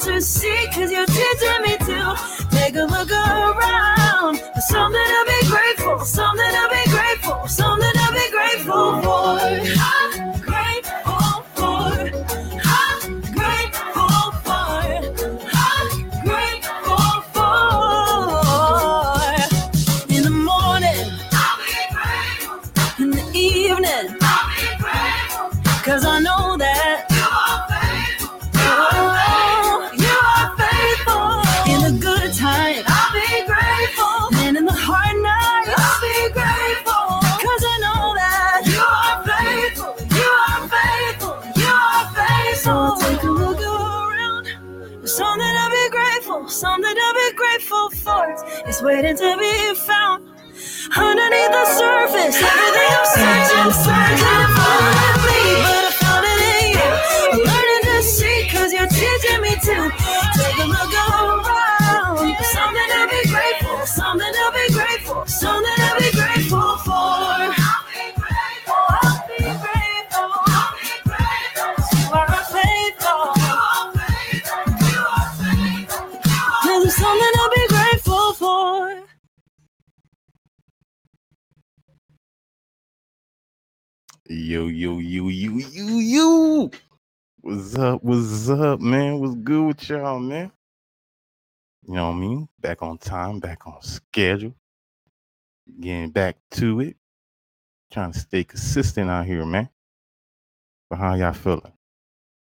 to 0.06 0.20
see, 0.20 0.66
cause 0.72 0.92
you're 0.92 1.04
teaching 1.06 1.62
me 1.62 1.76
to. 1.78 2.16
Take 2.50 2.76
a 2.76 2.84
look 2.84 3.10
around. 3.10 3.45
Waiting 48.86 49.16
to 49.16 49.36
be 49.36 49.74
found. 49.74 50.22
Underneath 50.96 51.50
the 51.50 51.66
surface, 51.66 52.36
everything 52.40 52.90
I'm 52.94 53.72
searching 53.74 54.52
for 54.54 55.05
What's 87.46 87.76
up? 87.76 88.02
What's 88.02 88.48
up, 88.48 88.80
man? 88.80 89.20
What's 89.20 89.36
good 89.36 89.66
with 89.68 89.88
y'all, 89.88 90.18
man? 90.18 90.50
You 91.86 91.94
know 91.94 92.08
what 92.08 92.16
I 92.16 92.18
mean? 92.18 92.48
Back 92.58 92.82
on 92.82 92.98
time, 92.98 93.38
back 93.38 93.68
on 93.68 93.80
schedule. 93.82 94.52
Getting 95.78 96.10
back 96.10 96.38
to 96.54 96.80
it. 96.80 96.96
trying 97.92 98.10
to 98.10 98.18
stay 98.18 98.42
consistent 98.42 99.08
out 99.08 99.26
here, 99.26 99.46
man. 99.46 99.68
But 100.90 100.98
how 100.98 101.14
y'all 101.14 101.32
feeling? 101.34 101.72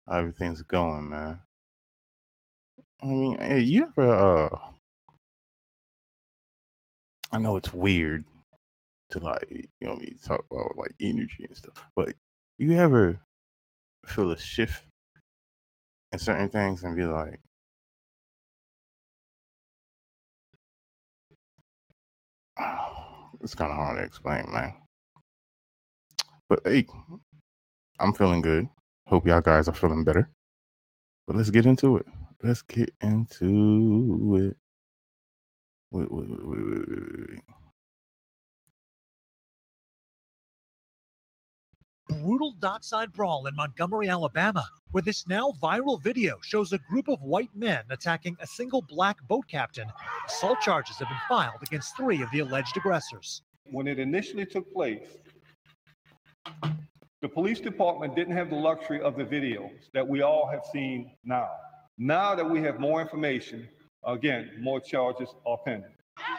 How 0.07 0.19
everything's 0.19 0.61
going, 0.61 1.09
man? 1.09 1.41
I 3.03 3.05
mean, 3.05 3.37
hey, 3.37 3.59
you 3.59 3.87
ever 3.97 4.15
uh 4.53 4.59
I 7.33 7.39
know 7.39 7.57
it's 7.57 7.73
weird 7.73 8.23
to 9.09 9.19
like, 9.19 9.45
you 9.51 9.67
know, 9.81 9.95
I 9.95 9.97
mean, 9.97 10.17
talk 10.23 10.45
about 10.49 10.77
like 10.77 10.95
energy 11.01 11.43
and 11.45 11.57
stuff, 11.57 11.83
but 11.97 12.13
you 12.57 12.77
ever 12.77 13.19
feel 14.07 14.31
a 14.31 14.37
shift 14.37 14.83
in 16.11 16.19
certain 16.19 16.49
things 16.49 16.83
and 16.83 16.95
be 16.95 17.03
like, 17.03 17.39
it's 23.41 23.55
kind 23.55 23.71
of 23.71 23.77
hard 23.77 23.97
to 23.97 24.03
explain, 24.03 24.45
man. 24.51 24.73
But 26.49 26.61
hey, 26.65 26.85
I'm 27.99 28.13
feeling 28.13 28.41
good. 28.41 28.69
Hope 29.07 29.27
y'all 29.27 29.41
guys 29.41 29.67
are 29.67 29.73
feeling 29.73 30.03
better. 30.03 30.29
But 31.27 31.35
let's 31.35 31.49
get 31.49 31.65
into 31.65 31.97
it. 31.97 32.05
Let's 32.43 32.61
get 32.61 32.93
into 33.01 34.35
it. 34.35 34.57
Wait, 35.91 36.11
wait, 36.11 36.27
wait, 36.29 37.39
brutal 42.09 42.53
dockside 42.59 43.11
brawl 43.13 43.47
in 43.47 43.55
Montgomery, 43.55 44.09
Alabama, 44.09 44.67
where 44.91 45.01
this 45.01 45.27
now 45.27 45.53
viral 45.61 46.01
video 46.01 46.37
shows 46.41 46.73
a 46.73 46.77
group 46.89 47.07
of 47.07 47.21
white 47.21 47.49
men 47.55 47.83
attacking 47.89 48.37
a 48.39 48.47
single 48.47 48.81
black 48.81 49.17
boat 49.27 49.45
captain. 49.47 49.87
Assault 50.27 50.59
charges 50.61 50.97
have 50.97 51.07
been 51.07 51.17
filed 51.27 51.61
against 51.63 51.95
three 51.97 52.21
of 52.21 52.29
the 52.31 52.39
alleged 52.39 52.77
aggressors. 52.77 53.41
When 53.71 53.87
it 53.87 53.99
initially 53.99 54.45
took 54.45 54.71
place, 54.73 55.17
the 57.21 57.29
police 57.29 57.59
department 57.59 58.15
didn't 58.15 58.35
have 58.37 58.49
the 58.49 58.55
luxury 58.55 59.01
of 59.01 59.15
the 59.15 59.23
videos 59.23 59.89
that 59.93 60.07
we 60.07 60.21
all 60.21 60.47
have 60.47 60.61
seen 60.71 61.11
now. 61.23 61.49
Now 61.97 62.35
that 62.35 62.47
we 62.47 62.61
have 62.61 62.79
more 62.79 63.01
information, 63.01 63.67
again, 64.05 64.51
more 64.59 64.79
charges 64.79 65.29
are 65.45 65.57
pending. 65.65 65.91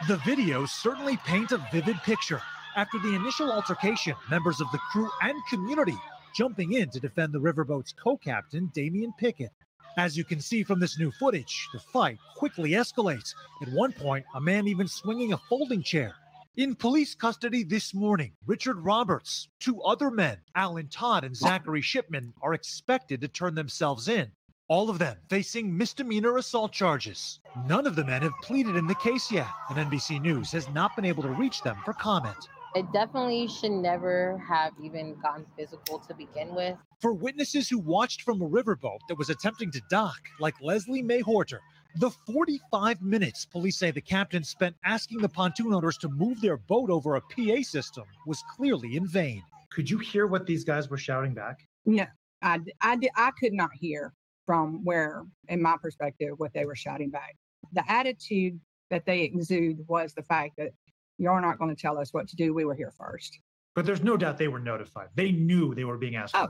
The 0.07 0.17
videos 0.17 0.69
certainly 0.69 1.17
paint 1.25 1.51
a 1.51 1.57
vivid 1.71 1.97
picture. 2.03 2.41
After 2.77 2.99
the 2.99 3.15
initial 3.15 3.51
altercation, 3.51 4.13
members 4.29 4.61
of 4.61 4.71
the 4.71 4.77
crew 4.77 5.09
and 5.23 5.43
community 5.49 5.97
jumping 6.35 6.73
in 6.73 6.91
to 6.91 6.99
defend 6.99 7.33
the 7.33 7.39
riverboat's 7.39 7.91
co-captain, 7.91 8.69
Damian 8.71 9.11
Pickett. 9.17 9.49
As 9.97 10.15
you 10.15 10.23
can 10.23 10.39
see 10.39 10.61
from 10.61 10.79
this 10.79 10.99
new 10.99 11.09
footage, 11.09 11.67
the 11.73 11.79
fight 11.79 12.19
quickly 12.35 12.73
escalates. 12.73 13.33
At 13.63 13.69
one 13.69 13.93
point, 13.93 14.25
a 14.35 14.39
man 14.39 14.67
even 14.67 14.87
swinging 14.87 15.33
a 15.33 15.39
folding 15.49 15.81
chair. 15.81 16.13
In 16.55 16.75
police 16.75 17.15
custody 17.15 17.63
this 17.63 17.95
morning, 17.95 18.33
Richard 18.45 18.77
Roberts, 18.77 19.49
two 19.59 19.81
other 19.81 20.11
men, 20.11 20.37
Alan 20.53 20.87
Todd 20.87 21.23
and 21.23 21.35
Zachary 21.35 21.81
Shipman, 21.81 22.31
are 22.43 22.53
expected 22.53 23.21
to 23.21 23.27
turn 23.27 23.55
themselves 23.55 24.07
in. 24.07 24.31
All 24.67 24.91
of 24.91 24.99
them 24.99 25.17
facing 25.31 25.75
misdemeanor 25.75 26.37
assault 26.37 26.73
charges. 26.73 27.39
None 27.65 27.87
of 27.87 27.95
the 27.95 28.05
men 28.05 28.21
have 28.21 28.33
pleaded 28.43 28.75
in 28.75 28.85
the 28.85 28.93
case 28.93 29.31
yet, 29.31 29.47
and 29.71 29.79
NBC 29.79 30.21
News 30.21 30.51
has 30.51 30.69
not 30.69 30.95
been 30.95 31.05
able 31.05 31.23
to 31.23 31.29
reach 31.29 31.63
them 31.63 31.77
for 31.83 31.93
comment. 31.93 32.37
It 32.77 32.91
definitely 32.93 33.47
should 33.47 33.71
never 33.71 34.37
have 34.47 34.71
even 34.79 35.15
gotten 35.19 35.47
physical 35.57 35.97
to 35.97 36.13
begin 36.13 36.53
with. 36.53 36.77
For 37.01 37.11
witnesses 37.11 37.67
who 37.67 37.79
watched 37.79 38.21
from 38.21 38.39
a 38.39 38.47
riverboat 38.47 38.99
that 39.09 39.17
was 39.17 39.31
attempting 39.31 39.71
to 39.71 39.81
dock, 39.89 40.19
like 40.39 40.53
Leslie 40.61 41.01
May 41.01 41.23
Horter, 41.23 41.57
the 41.95 42.11
45 42.27 43.01
minutes 43.01 43.47
police 43.47 43.79
say 43.79 43.89
the 43.89 43.99
captain 43.99 44.43
spent 44.43 44.75
asking 44.85 45.21
the 45.21 45.29
pontoon 45.29 45.73
owners 45.73 45.97
to 45.97 46.09
move 46.09 46.39
their 46.39 46.57
boat 46.57 46.91
over 46.91 47.15
a 47.15 47.21
PA 47.21 47.63
system 47.63 48.03
was 48.27 48.43
clearly 48.55 48.95
in 48.95 49.07
vain. 49.07 49.41
Could 49.71 49.89
you 49.89 49.97
hear 49.97 50.27
what 50.27 50.45
these 50.45 50.63
guys 50.63 50.87
were 50.87 50.99
shouting 50.99 51.33
back? 51.33 51.67
Yeah, 51.83 52.09
I, 52.43 52.59
di- 52.59 53.09
I 53.15 53.31
could 53.39 53.53
not 53.53 53.71
hear 53.73 54.13
from 54.45 54.85
where, 54.85 55.23
in 55.47 55.63
my 55.63 55.77
perspective, 55.81 56.35
what 56.37 56.53
they 56.53 56.65
were 56.65 56.75
shouting 56.75 57.09
back. 57.09 57.37
The 57.73 57.83
attitude 57.91 58.59
that 58.91 59.07
they 59.07 59.21
exude 59.21 59.79
was 59.87 60.13
the 60.13 60.21
fact 60.21 60.57
that 60.59 60.73
you're 61.17 61.41
not 61.41 61.57
going 61.57 61.75
to 61.75 61.81
tell 61.81 61.97
us 61.97 62.13
what 62.13 62.27
to 62.29 62.35
do. 62.35 62.53
We 62.53 62.65
were 62.65 62.75
here 62.75 62.91
first. 62.91 63.39
But 63.75 63.85
there's 63.85 64.03
no 64.03 64.17
doubt 64.17 64.37
they 64.37 64.47
were 64.47 64.59
notified. 64.59 65.09
They 65.15 65.31
knew 65.31 65.75
they 65.75 65.83
were 65.83 65.97
being 65.97 66.15
asked 66.15 66.35
Oh. 66.35 66.49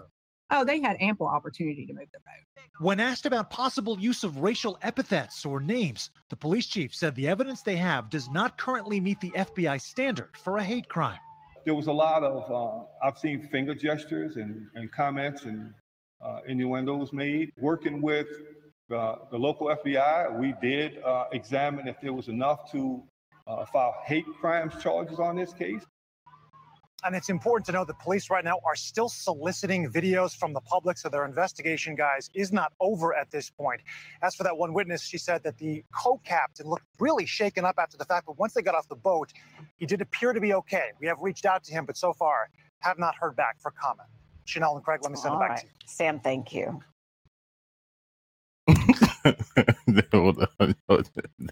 Oh, 0.49 0.63
they 0.63 0.80
had 0.80 0.95
ample 1.01 1.27
opportunity 1.27 1.86
to 1.86 1.93
move 1.93 2.08
their 2.12 2.21
boat. 2.21 2.63
When 2.80 3.01
asked 3.01 3.25
about 3.25 3.49
possible 3.49 3.99
use 3.99 4.23
of 4.23 4.38
racial 4.38 4.77
epithets 4.82 5.45
or 5.45 5.60
names, 5.60 6.10
the 6.30 6.38
police 6.38 6.67
chief 6.67 6.95
said 6.95 7.15
the 7.15 7.27
evidence 7.27 7.63
they 7.63 7.75
have 7.75 8.10
does 8.10 8.30
not 8.30 8.58
currently 8.58 9.01
meet 9.01 9.19
the 9.19 9.32
FBI 9.32 9.82
standard 9.82 10.30
for 10.38 10.58
a 10.58 10.63
hate 10.63 10.88
crime. 10.88 11.19
There 11.65 11.75
was 11.75 11.88
a 11.88 11.91
lot 11.91 12.23
of, 12.23 12.49
uh, 12.49 12.86
I've 13.06 13.17
seen 13.17 13.41
finger 13.49 13.75
gestures 13.75 14.38
and, 14.38 14.67
and 14.75 14.89
comments 14.89 15.43
and 15.43 15.73
uh, 16.23 16.39
innuendos 16.47 17.12
made. 17.12 17.51
Working 17.58 18.01
with 18.01 18.27
the, 18.88 19.15
the 19.32 19.38
local 19.38 19.67
FBI, 19.67 20.39
we 20.39 20.53
did 20.62 21.03
uh, 21.03 21.25
examine 21.34 21.89
if 21.89 21.99
there 21.99 22.13
was 22.13 22.30
enough 22.30 22.71
to 22.71 23.03
uh, 23.47 23.65
file 23.65 23.95
hate 24.05 24.25
crimes 24.39 24.73
charges 24.81 25.19
on 25.19 25.36
this 25.36 25.53
case. 25.53 25.83
And 27.03 27.15
it's 27.15 27.29
important 27.29 27.65
to 27.67 27.71
know 27.71 27.86
that 27.86 27.99
police 27.99 28.29
right 28.31 28.43
now 28.43 28.60
are 28.65 28.75
still 28.75 29.07
soliciting 29.07 29.89
videos 29.89 30.36
from 30.36 30.51
the 30.53 30.62
public. 30.62 30.97
So 30.97 31.10
their 31.10 31.25
investigation, 31.25 31.95
guys, 31.95 32.29
is 32.33 32.51
not 32.51 32.73
over 32.79 33.15
at 33.15 33.29
this 33.29 33.51
point. 33.51 33.81
As 34.23 34.36
for 34.36 34.43
that 34.43 34.57
one 34.57 34.73
witness, 34.73 35.03
she 35.03 35.19
said 35.19 35.43
that 35.43 35.57
the 35.57 35.83
co 35.93 36.19
captain 36.23 36.65
looked 36.67 36.86
really 36.99 37.25
shaken 37.27 37.65
up 37.65 37.75
after 37.77 37.97
the 37.97 38.05
fact. 38.05 38.25
But 38.25 38.39
once 38.39 38.53
they 38.53 38.63
got 38.63 38.73
off 38.73 38.88
the 38.89 38.95
boat, 38.95 39.31
he 39.77 39.86
did 39.86 40.01
appear 40.01 40.33
to 40.33 40.41
be 40.41 40.53
okay. 40.55 40.89
We 40.99 41.05
have 41.07 41.21
reached 41.21 41.45
out 41.45 41.63
to 41.65 41.71
him, 41.71 41.86
but 41.86 41.97
so 41.97 42.13
far 42.13 42.49
have 42.79 42.97
not 42.97 43.15
heard 43.15 43.36
back 43.36 43.60
for 43.62 43.71
comment. 43.71 44.10
Chanel 44.45 44.75
and 44.75 44.83
Craig, 44.83 45.01
let 45.03 45.12
me 45.12 45.17
send 45.17 45.36
All 45.36 45.41
it 45.41 45.43
back 45.43 45.49
right. 45.51 45.60
to 45.60 45.65
you. 45.65 45.71
Sam, 45.86 46.19
thank 46.19 46.53
you. 46.53 46.81
hold 50.12 50.47
on, 50.60 50.75
hold 50.89 51.10
on. 51.17 51.49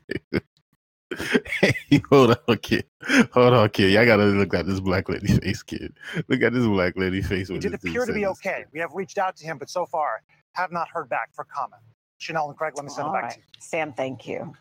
hey, 1.62 1.74
hold 2.10 2.38
on, 2.48 2.58
kid. 2.60 2.86
Hold 3.34 3.54
on, 3.54 3.70
kid. 3.70 3.92
Y'all 3.92 4.06
gotta 4.06 4.26
look 4.26 4.54
at 4.54 4.66
this 4.68 4.80
black 4.80 5.10
lady 5.10 5.28
face, 5.28 5.62
kid. 5.64 5.94
Look 6.28 6.42
at 6.42 6.54
this 6.54 6.66
black 6.66 6.96
lady 6.98 7.22
face. 7.22 7.48
He 7.50 7.54
when 7.54 7.60
did 7.60 7.74
appear 7.74 8.06
to 8.06 8.14
be 8.14 8.22
this. 8.22 8.26
okay. 8.26 8.66
We 8.74 8.80
have 8.80 8.94
reached 8.94 9.18
out 9.18 9.36
to 9.38 9.46
him, 9.46 9.58
but 9.58 9.70
so 9.70 9.86
far 9.86 10.22
have 10.54 10.72
not 10.72 10.88
heard 10.90 11.10
back 11.10 11.30
for 11.34 11.44
comment. 11.46 11.82
Chanel 12.20 12.48
and 12.50 12.58
Craig, 12.58 12.74
let 12.76 12.86
me 12.86 12.92
send 12.92 13.08
All 13.08 13.10
it 13.10 13.14
back 13.14 13.24
right. 13.24 13.32
to 13.32 13.38
you. 13.40 13.44
Sam, 13.60 13.94
thank 13.94 14.28
you. 14.28 14.54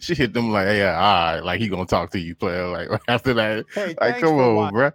she 0.00 0.14
hit 0.14 0.32
them 0.34 0.50
like, 0.52 0.66
yeah, 0.68 0.96
all 0.98 1.34
right, 1.34 1.40
like 1.44 1.60
he 1.60 1.68
gonna 1.68 1.86
talk 1.86 2.10
to 2.12 2.18
you, 2.20 2.34
player. 2.34 2.66
Like 2.68 2.88
after 3.08 3.34
that, 3.34 3.66
Hey, 3.74 3.94
like 4.00 4.20
come 4.20 4.36
for 4.36 4.38
on, 4.38 4.56
watching. 4.56 4.70
bruh. 4.70 4.92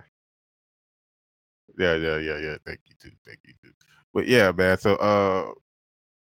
Yeah, 1.78 1.96
yeah, 1.96 2.18
yeah, 2.18 2.38
yeah. 2.40 2.56
Thank 2.66 2.80
you 2.88 2.96
too. 3.02 3.12
Thank 3.26 3.40
you 3.46 3.54
too. 3.64 3.72
But 4.14 4.28
yeah, 4.28 4.52
man. 4.52 4.78
So 4.78 4.96
uh 4.98 5.52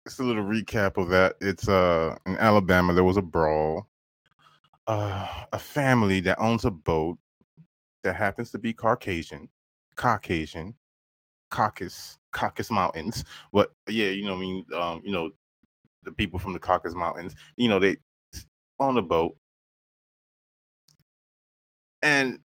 just 0.10 0.19
a 0.19 0.24
little 0.24 0.43
recap 0.43 0.98
of 0.98 1.10
that. 1.10 1.36
It's 1.39 1.69
uh 1.69 2.15
in 2.26 2.36
Alabama 2.38 2.93
there 2.93 3.04
was 3.04 3.17
a 3.17 3.22
brawl. 3.22 3.88
Uh 4.88 5.28
a 5.54 5.60
family 5.60 6.19
that 6.22 6.39
owns 6.39 6.65
a 6.65 6.72
boat 6.72 7.17
that 8.04 8.15
happens 8.15 8.50
to 8.52 8.58
be 8.58 8.74
Caucasian, 8.74 9.48
Caucasian, 9.95 10.74
Caucasus, 11.52 12.17
Caucasus 12.32 12.72
Mountains. 12.72 13.24
But 13.54 13.72
yeah, 13.88 14.10
you 14.10 14.26
know, 14.26 14.36
I 14.36 14.39
mean, 14.39 14.65
um, 14.76 15.02
you 15.04 15.12
know, 15.12 15.30
the 16.04 16.12
people 16.12 16.39
from 16.39 16.54
the 16.54 16.60
Caucasus 16.60 16.95
Mountains, 16.95 17.36
you 17.56 17.69
know, 17.69 17.78
they 17.78 17.98
on 18.80 18.95
the 18.95 19.02
boat 19.04 19.36
and 22.02 22.39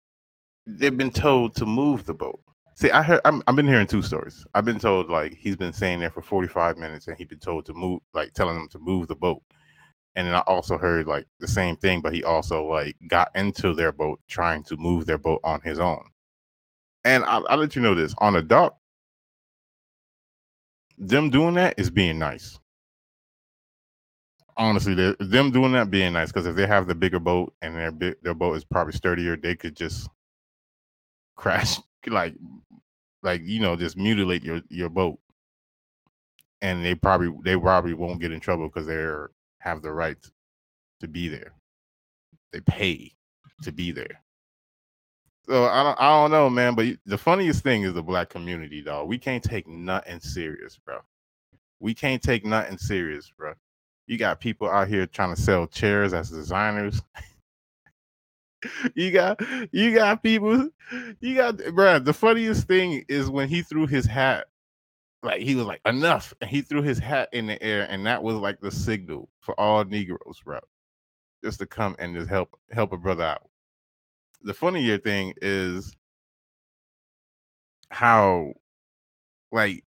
they've 0.66 0.96
been 0.96 1.12
told 1.12 1.55
to 1.57 1.66
move 1.66 2.07
the 2.07 2.14
boat. 2.14 2.41
See, 2.74 2.90
I 2.90 3.02
heard 3.02 3.20
I'm, 3.24 3.42
I've 3.46 3.56
been 3.56 3.68
hearing 3.68 3.87
two 3.87 4.02
stories. 4.02 4.46
I've 4.54 4.64
been 4.64 4.78
told 4.78 5.08
like 5.11 5.35
he's 5.35 5.56
been 5.56 5.72
staying 5.72 6.00
there 6.00 6.11
for 6.11 6.22
45 6.22 6.78
minutes 6.78 7.06
and 7.08 7.16
he'd 7.16 7.28
been 7.28 7.38
told 7.38 7.66
to 7.66 7.74
move, 7.74 8.00
like 8.14 8.32
telling 8.32 8.56
them 8.56 8.68
to 8.70 8.78
move 8.78 9.08
the 9.08 9.14
boat. 9.16 9.42
And 10.16 10.26
then 10.26 10.35
I 10.35 10.40
also 10.40 10.78
heard 10.78 11.06
like 11.06 11.26
the 11.40 11.48
same 11.48 11.76
thing, 11.76 12.00
but 12.00 12.14
he 12.14 12.24
also 12.24 12.64
like 12.66 12.96
got 13.08 13.30
into 13.35 13.74
their 13.74 13.92
boat 13.92 14.20
trying 14.28 14.62
to 14.64 14.76
move 14.76 15.06
their 15.06 15.18
boat 15.18 15.40
on 15.44 15.61
his 15.62 15.78
own. 15.78 16.04
And 17.04 17.24
I'll, 17.24 17.46
I'll 17.48 17.58
let 17.58 17.76
you 17.76 17.82
know 17.82 17.94
this 17.94 18.14
on 18.18 18.37
a 18.37 18.42
dock, 18.42 18.76
them 20.98 21.30
doing 21.30 21.54
that 21.54 21.74
is 21.78 21.90
being 21.90 22.18
nice. 22.18 22.58
Honestly, 24.56 24.94
them 25.18 25.50
doing 25.50 25.72
that 25.72 25.90
being 25.90 26.12
nice 26.12 26.28
because 26.30 26.46
if 26.46 26.56
they 26.56 26.66
have 26.66 26.87
the 26.87 26.94
bigger 26.94 27.18
boat 27.18 27.54
and 27.62 27.74
their 27.74 28.16
their 28.22 28.35
boat 28.35 28.54
is 28.56 28.64
probably 28.64 28.92
sturdier, 28.92 29.37
they 29.37 29.56
could 29.56 29.74
just 29.74 30.08
crash 31.37 31.78
like 32.07 32.35
like 33.23 33.43
you 33.45 33.61
know 33.61 33.77
just 33.77 33.97
mutilate 33.97 34.43
your 34.43 34.61
your 34.69 34.88
boat. 34.88 35.19
And 36.61 36.85
they 36.85 36.95
probably 36.95 37.33
they 37.45 37.57
probably 37.57 37.95
won't 37.95 38.21
get 38.21 38.33
in 38.33 38.41
trouble 38.41 38.69
because 38.69 38.87
they're 38.87 39.31
have 39.59 39.83
the 39.83 39.93
right 39.93 40.19
to 41.01 41.09
be 41.09 41.29
there. 41.29 41.53
They 42.53 42.61
pay 42.61 43.12
to 43.62 43.73
be 43.73 43.93
there. 43.93 44.23
So 45.47 45.65
i 45.65 45.83
don't 45.83 46.01
i 46.01 46.09
don't 46.09 46.31
know 46.31 46.49
man 46.49 46.77
but 46.77 46.87
the 47.05 47.19
funniest 47.19 47.65
thing 47.65 47.83
is 47.83 47.95
the 47.95 48.03
black 48.03 48.29
community 48.29 48.81
dog 48.81 49.09
we 49.09 49.19
can't 49.19 49.43
take 49.43 49.67
nothing 49.67 50.21
serious 50.21 50.79
bro 50.85 50.99
we 51.81 51.95
can't 51.95 52.23
take 52.23 52.45
nothing 52.45 52.79
serious 52.79 53.33
bro 53.37 53.55
you 54.07 54.17
got 54.19 54.38
people 54.38 54.71
out 54.71 54.87
here 54.87 55.05
trying 55.05 55.35
to 55.35 55.41
sell 55.41 55.67
chairs 55.67 56.15
as 56.15 56.31
designers 56.31 57.03
you 58.94 59.11
got 59.11 59.40
you 59.72 59.94
got 59.94 60.22
people 60.22 60.68
you 61.20 61.35
got 61.37 61.57
bruh 61.57 62.05
the 62.05 62.12
funniest 62.12 62.66
thing 62.66 63.05
is 63.09 63.29
when 63.29 63.48
he 63.48 63.62
threw 63.62 63.87
his 63.87 64.07
hat 64.07 64.46
like 65.22 65.40
he 65.40 65.55
was 65.55 65.66
like 65.66 65.81
enough 65.87 66.35
and 66.40 66.51
he 66.51 66.62
threw 66.62 66.83
his 66.83 66.98
hat 66.98 67.29
in 67.33 67.46
the 67.46 67.62
air 67.62 67.87
and 67.90 68.07
that 68.07 68.22
was 68.22 68.37
like 68.37 68.61
the 68.61 68.70
signal 68.70 69.29
for 69.40 69.59
all 69.59 69.85
negroes 69.85 70.40
bro 70.44 70.59
just 71.42 71.59
to 71.59 71.66
come 71.66 71.96
and 71.98 72.14
just 72.14 72.29
help 72.29 72.59
help 72.70 72.92
a 72.92 72.96
brother 72.96 73.25
out. 73.25 73.48
The 74.42 74.55
funnier 74.55 74.98
thing 74.98 75.35
is 75.42 75.94
how 77.90 78.55
like 79.51 79.85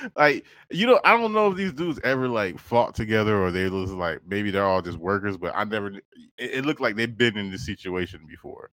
like 0.16 0.44
you 0.70 0.86
know 0.86 1.00
i 1.04 1.16
don't 1.16 1.32
know 1.32 1.50
if 1.50 1.56
these 1.56 1.72
dudes 1.72 2.00
ever 2.04 2.28
like 2.28 2.58
fought 2.58 2.94
together 2.94 3.40
or 3.42 3.50
they 3.50 3.68
was 3.68 3.92
like 3.92 4.20
maybe 4.26 4.50
they're 4.50 4.64
all 4.64 4.82
just 4.82 4.98
workers 4.98 5.36
but 5.36 5.52
i 5.54 5.64
never 5.64 5.92
it, 6.40 6.50
it 6.54 6.66
looked 6.66 6.80
like 6.80 6.96
they've 6.96 7.16
been 7.16 7.36
in 7.36 7.50
this 7.50 7.66
situation 7.66 8.22
before. 8.26 8.70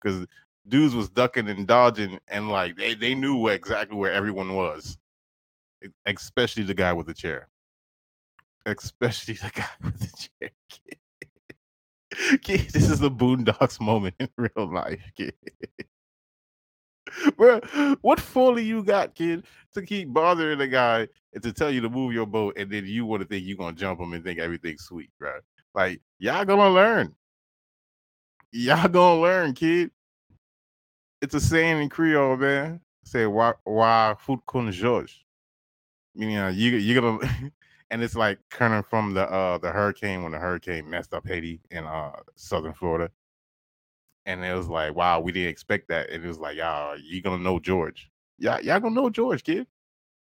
Because 0.00 0.26
dudes 0.68 0.94
was 0.94 1.08
ducking 1.08 1.48
and 1.48 1.66
dodging 1.66 2.20
and 2.28 2.48
like 2.48 2.76
they, 2.76 2.94
they 2.94 3.14
knew 3.14 3.48
exactly 3.48 3.96
where 3.96 4.12
everyone 4.12 4.54
was. 4.54 4.98
Especially 6.06 6.62
the 6.62 6.74
guy 6.74 6.92
with 6.92 7.06
the 7.06 7.14
chair. 7.14 7.48
Especially 8.66 9.34
the 9.34 9.50
guy 9.54 9.68
with 9.82 9.98
the 9.98 10.28
chair 10.40 10.50
this 12.46 12.90
is 12.90 13.00
the 13.00 13.10
boondocks 13.10 13.80
moment 13.80 14.14
in 14.20 14.28
real 14.36 14.70
life 14.70 15.00
Bro, 17.36 17.60
what 18.00 18.20
folly 18.20 18.64
you 18.64 18.82
got, 18.82 19.14
kid, 19.14 19.44
to 19.74 19.82
keep 19.82 20.12
bothering 20.12 20.58
the 20.58 20.68
guy 20.68 21.08
and 21.32 21.42
to 21.42 21.52
tell 21.52 21.70
you 21.70 21.80
to 21.80 21.90
move 21.90 22.12
your 22.12 22.26
boat, 22.26 22.56
and 22.56 22.70
then 22.70 22.86
you 22.86 23.06
want 23.06 23.22
to 23.22 23.28
think 23.28 23.46
you're 23.46 23.56
gonna 23.56 23.76
jump 23.76 24.00
him 24.00 24.12
and 24.12 24.24
think 24.24 24.38
everything's 24.38 24.82
sweet, 24.84 25.10
bro? 25.18 25.38
Like 25.74 26.00
y'all 26.18 26.44
gonna 26.44 26.70
learn. 26.70 27.14
Y'all 28.52 28.88
gonna 28.88 29.20
learn, 29.20 29.54
kid. 29.54 29.90
It's 31.20 31.34
a 31.34 31.40
saying 31.40 31.80
in 31.82 31.88
Creole, 31.88 32.36
man. 32.36 32.80
Say 33.04 33.26
why 33.26 33.54
why 33.64 34.14
food 34.18 34.40
con 34.46 34.70
George. 34.70 35.24
Meaning 36.14 36.38
uh, 36.38 36.48
you 36.48 36.72
you 36.72 37.00
gonna 37.00 37.18
and 37.90 38.02
it's 38.02 38.16
like 38.16 38.38
coming 38.50 38.82
from 38.82 39.14
the 39.14 39.30
uh 39.30 39.58
the 39.58 39.70
hurricane 39.70 40.22
when 40.22 40.32
the 40.32 40.38
hurricane 40.38 40.88
messed 40.88 41.14
up 41.14 41.26
Haiti 41.26 41.60
and 41.70 41.86
uh 41.86 42.12
southern 42.36 42.74
Florida 42.74 43.10
and 44.26 44.44
it 44.44 44.54
was 44.54 44.68
like, 44.68 44.94
wow, 44.94 45.20
we 45.20 45.32
didn't 45.32 45.50
expect 45.50 45.88
that. 45.88 46.10
And 46.10 46.24
it 46.24 46.28
was 46.28 46.38
like, 46.38 46.56
y'all, 46.56 46.96
you 46.98 47.22
gonna 47.22 47.42
know 47.42 47.58
George. 47.58 48.10
Y'all, 48.38 48.60
y'all 48.60 48.80
gonna 48.80 48.94
know 48.94 49.10
George, 49.10 49.42
kid. 49.42 49.66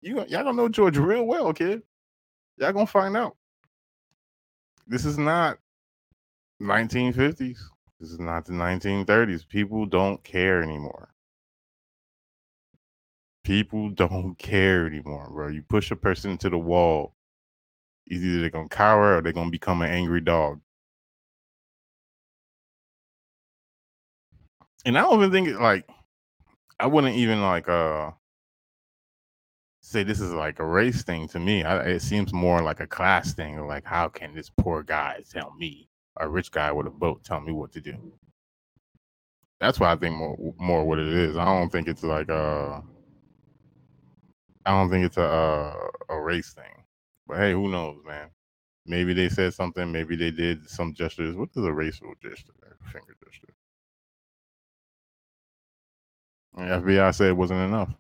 You 0.02 0.18
y'all 0.28 0.44
gonna 0.44 0.54
know 0.54 0.70
George 0.70 0.98
real 0.98 1.26
well, 1.26 1.54
kid. 1.54 1.84
Y'all 2.58 2.74
gonna 2.74 2.86
find 2.86 3.16
out. 3.16 3.38
This 4.88 5.06
is 5.06 5.18
not 5.18 5.60
1950s. 6.62 7.58
This 8.00 8.12
is 8.12 8.20
not 8.20 8.46
the 8.46 8.54
1930s. 8.54 9.48
People 9.48 9.86
don't 9.86 10.24
care 10.24 10.62
anymore. 10.62 11.14
People 13.44 13.90
don't 13.90 14.38
care 14.38 14.86
anymore, 14.86 15.30
bro. 15.32 15.48
You 15.50 15.62
push 15.62 15.92
a 15.92 15.96
person 15.96 16.32
into 16.32 16.50
the 16.50 16.58
wall, 16.58 17.16
either 18.08 18.42
they're 18.42 18.50
gonna 18.50 18.68
cower 18.68 19.18
or 19.18 19.22
they're 19.22 19.32
gonna 19.32 19.52
become 19.52 19.82
an 19.82 19.90
angry 19.90 20.22
dog. 20.22 20.60
And 24.86 24.98
I 24.98 25.02
don't 25.02 25.18
even 25.18 25.32
think 25.32 25.60
like 25.60 25.88
I 26.80 26.88
wouldn't 26.88 27.16
even 27.16 27.42
like 27.42 27.70
uh 27.70 28.12
say 29.82 30.04
this 30.04 30.22
is 30.22 30.34
like 30.34 30.60
a 30.60 30.66
race 30.66 31.04
thing 31.04 31.28
to 31.30 31.40
me. 31.40 31.64
I, 31.64 31.82
it 31.84 32.02
seems 32.02 32.34
more 32.34 32.62
like 32.62 32.80
a 32.80 32.88
class 32.88 33.34
thing. 33.34 33.68
Like, 33.68 33.86
how 33.86 34.08
can 34.08 34.34
this 34.34 34.50
poor 34.50 34.82
guy 34.82 35.22
tell 35.30 35.54
me, 35.58 35.90
a 36.18 36.28
rich 36.28 36.52
guy 36.52 36.72
with 36.72 36.88
a 36.88 36.90
boat, 36.90 37.24
tell 37.24 37.42
me 37.42 37.52
what 37.52 37.72
to 37.74 37.82
do? 37.82 37.96
That's 39.60 39.80
why 39.80 39.92
I 39.92 39.96
think 39.96 40.16
more 40.16 40.38
more 40.58 40.86
what 40.86 41.00
it 41.00 41.08
is. 41.08 41.38
I 41.38 41.46
don't 41.46 41.72
think 41.72 41.88
it's 41.88 42.04
like 42.04 42.30
uh 42.30 42.82
I 44.66 44.72
don't 44.72 44.90
think 44.90 45.06
it's 45.06 45.18
a 45.18 45.24
uh, 45.24 45.76
a 46.10 46.22
race 46.22 46.54
thing. 46.54 46.84
But 47.28 47.38
hey, 47.38 47.52
who 47.54 47.70
knows, 47.70 47.98
man? 48.06 48.30
Maybe 48.86 49.14
they 49.14 49.30
said 49.30 49.54
something. 49.54 49.92
Maybe 49.92 50.16
they 50.16 50.32
did 50.32 50.70
some 50.70 50.94
gestures. 50.94 51.36
What 51.36 51.50
is 51.56 51.66
a 51.66 51.72
racial 51.72 52.14
gesture? 52.22 52.54
Finger 52.92 53.16
FBI 56.70 57.14
said 57.14 57.30
it 57.30 57.38
wasn't 57.38 57.62
enough. 57.62 57.94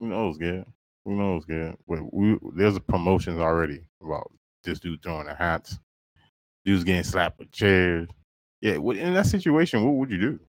Who 0.00 0.08
knows, 0.08 0.38
Gad? 0.38 0.66
Who 1.04 1.16
knows, 1.16 1.44
Gad? 1.44 1.76
But 1.88 2.12
we 2.12 2.38
there's 2.54 2.78
promotions 2.80 3.38
already 3.40 3.86
about 4.02 4.30
this 4.64 4.80
dude 4.80 5.02
throwing 5.02 5.26
the 5.26 5.34
hats, 5.34 5.78
dudes 6.64 6.84
getting 6.84 7.04
slapped 7.04 7.38
with 7.38 7.52
chairs. 7.52 8.08
Yeah, 8.60 8.74
in 8.74 9.14
that 9.14 9.26
situation, 9.26 9.84
what 9.84 9.94
would 9.94 10.10
you 10.10 10.18
do? 10.18 10.40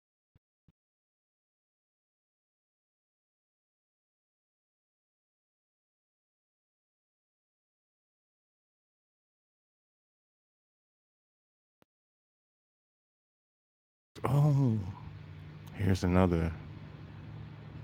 Here's 15.86 16.02
another 16.02 16.50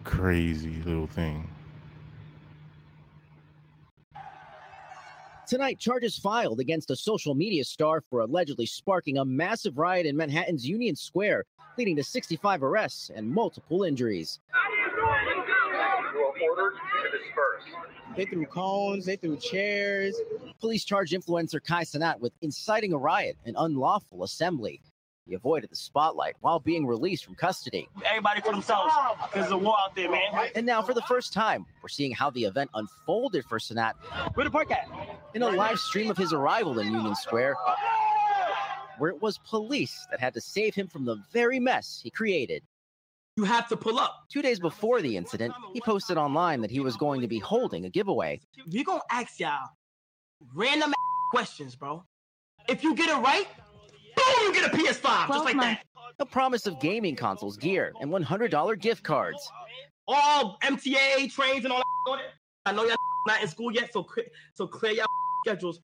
crazy 0.02 0.82
little 0.84 1.06
thing. 1.06 1.48
Tonight, 5.46 5.78
charges 5.78 6.18
filed 6.18 6.58
against 6.58 6.90
a 6.90 6.96
social 6.96 7.36
media 7.36 7.62
star 7.62 8.00
for 8.10 8.18
allegedly 8.18 8.66
sparking 8.66 9.18
a 9.18 9.24
massive 9.24 9.78
riot 9.78 10.04
in 10.06 10.16
Manhattan's 10.16 10.66
Union 10.66 10.96
Square, 10.96 11.44
leading 11.78 11.94
to 11.94 12.02
65 12.02 12.64
arrests 12.64 13.12
and 13.14 13.30
multiple 13.30 13.84
injuries. 13.84 14.40
They 18.16 18.24
threw 18.24 18.46
cones, 18.46 19.06
they 19.06 19.14
threw 19.14 19.36
chairs. 19.36 20.16
Police 20.58 20.84
charge 20.84 21.12
influencer 21.12 21.64
Kai 21.64 21.84
Cenat 21.84 22.18
with 22.18 22.32
inciting 22.42 22.94
a 22.94 22.98
riot 22.98 23.36
and 23.46 23.54
unlawful 23.56 24.24
assembly. 24.24 24.80
He 25.26 25.34
avoided 25.34 25.70
the 25.70 25.76
spotlight 25.76 26.34
while 26.40 26.58
being 26.58 26.84
released 26.86 27.24
from 27.24 27.36
custody. 27.36 27.88
Everybody 28.04 28.40
for 28.40 28.50
themselves. 28.52 28.92
There's 29.32 29.50
a 29.52 29.56
war 29.56 29.76
out 29.80 29.94
there, 29.94 30.10
man. 30.10 30.50
And 30.56 30.66
now, 30.66 30.82
for 30.82 30.94
the 30.94 31.02
first 31.02 31.32
time, 31.32 31.64
we're 31.80 31.88
seeing 31.88 32.12
how 32.12 32.30
the 32.30 32.44
event 32.44 32.70
unfolded 32.74 33.44
for 33.44 33.58
Cenat 33.58 33.92
Where 34.34 34.44
the 34.44 34.50
park 34.50 34.72
at? 34.72 34.88
in 35.34 35.42
a 35.42 35.48
live 35.48 35.78
stream 35.78 36.10
of 36.10 36.16
his 36.16 36.32
arrival 36.32 36.78
in 36.80 36.92
Union 36.92 37.14
Square, 37.14 37.54
where 38.98 39.10
it 39.10 39.22
was 39.22 39.38
police 39.38 40.06
that 40.10 40.18
had 40.18 40.34
to 40.34 40.40
save 40.40 40.74
him 40.74 40.88
from 40.88 41.04
the 41.04 41.16
very 41.32 41.60
mess 41.60 42.00
he 42.02 42.10
created. 42.10 42.62
You 43.36 43.44
have 43.44 43.68
to 43.68 43.76
pull 43.76 43.98
up. 43.98 44.26
Two 44.28 44.42
days 44.42 44.58
before 44.60 45.00
the 45.00 45.16
incident, 45.16 45.54
he 45.72 45.80
posted 45.80 46.18
online 46.18 46.60
that 46.60 46.70
he 46.70 46.80
was 46.80 46.96
going 46.96 47.20
to 47.22 47.28
be 47.28 47.38
holding 47.38 47.86
a 47.86 47.90
giveaway. 47.90 48.40
We 48.70 48.84
gonna 48.84 49.00
ask 49.10 49.40
y'all 49.40 49.68
random 50.52 50.92
questions, 51.30 51.74
bro. 51.76 52.04
If 52.68 52.84
you 52.84 52.94
get 52.94 53.08
it 53.08 53.20
right, 53.22 53.46
boom, 54.16 54.46
you 54.46 54.54
get 54.54 54.72
a 54.72 54.76
PS5, 54.76 55.28
just 55.28 55.44
like 55.44 55.56
that. 55.56 55.82
A 56.18 56.26
promise 56.26 56.66
of 56.66 56.78
gaming 56.80 57.16
consoles, 57.16 57.56
gear, 57.56 57.92
and 58.00 58.10
$100 58.10 58.80
gift 58.80 59.02
cards. 59.02 59.50
All 60.06 60.58
MTA 60.62 61.32
trains 61.32 61.64
and 61.64 61.72
all 61.72 61.82
that. 62.06 62.20
I 62.66 62.72
know 62.72 62.84
y'all 62.84 62.96
not 63.26 63.42
in 63.42 63.48
school 63.48 63.72
yet, 63.72 63.92
so 63.92 64.02
clear, 64.02 64.26
so 64.54 64.66
clear 64.66 64.92
y'all 64.92 65.06
schedules. 65.46 65.80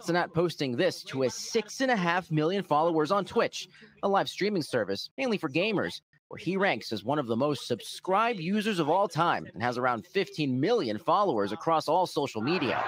Cenat 0.00 0.32
posting 0.32 0.74
this 0.74 1.02
to 1.04 1.20
his 1.20 1.34
six 1.34 1.80
and 1.82 1.90
a 1.90 1.96
half 1.96 2.30
million 2.30 2.62
followers 2.62 3.10
on 3.12 3.24
Twitch, 3.24 3.68
a 4.02 4.08
live 4.08 4.28
streaming 4.28 4.62
service 4.62 5.10
mainly 5.18 5.36
for 5.36 5.50
gamers, 5.50 6.00
where 6.32 6.38
he 6.38 6.56
ranks 6.56 6.92
as 6.92 7.04
one 7.04 7.18
of 7.18 7.26
the 7.26 7.36
most 7.36 7.66
subscribed 7.66 8.40
users 8.40 8.78
of 8.78 8.88
all 8.88 9.06
time 9.06 9.46
and 9.52 9.62
has 9.62 9.76
around 9.76 10.06
15 10.06 10.58
million 10.58 10.96
followers 10.96 11.52
across 11.52 11.88
all 11.88 12.06
social 12.06 12.40
media. 12.40 12.82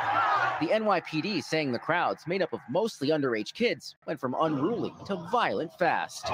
The 0.63 0.69
NYPD 0.69 1.45
saying 1.45 1.71
the 1.71 1.79
crowds, 1.79 2.27
made 2.27 2.41
up 2.41 2.55
of 2.55 2.61
mostly 2.71 3.09
underage 3.09 3.53
kids, 3.53 3.97
went 4.07 4.19
from 4.19 4.35
unruly 4.41 4.95
to 5.05 5.17
violent 5.31 5.75
fast. 5.75 6.25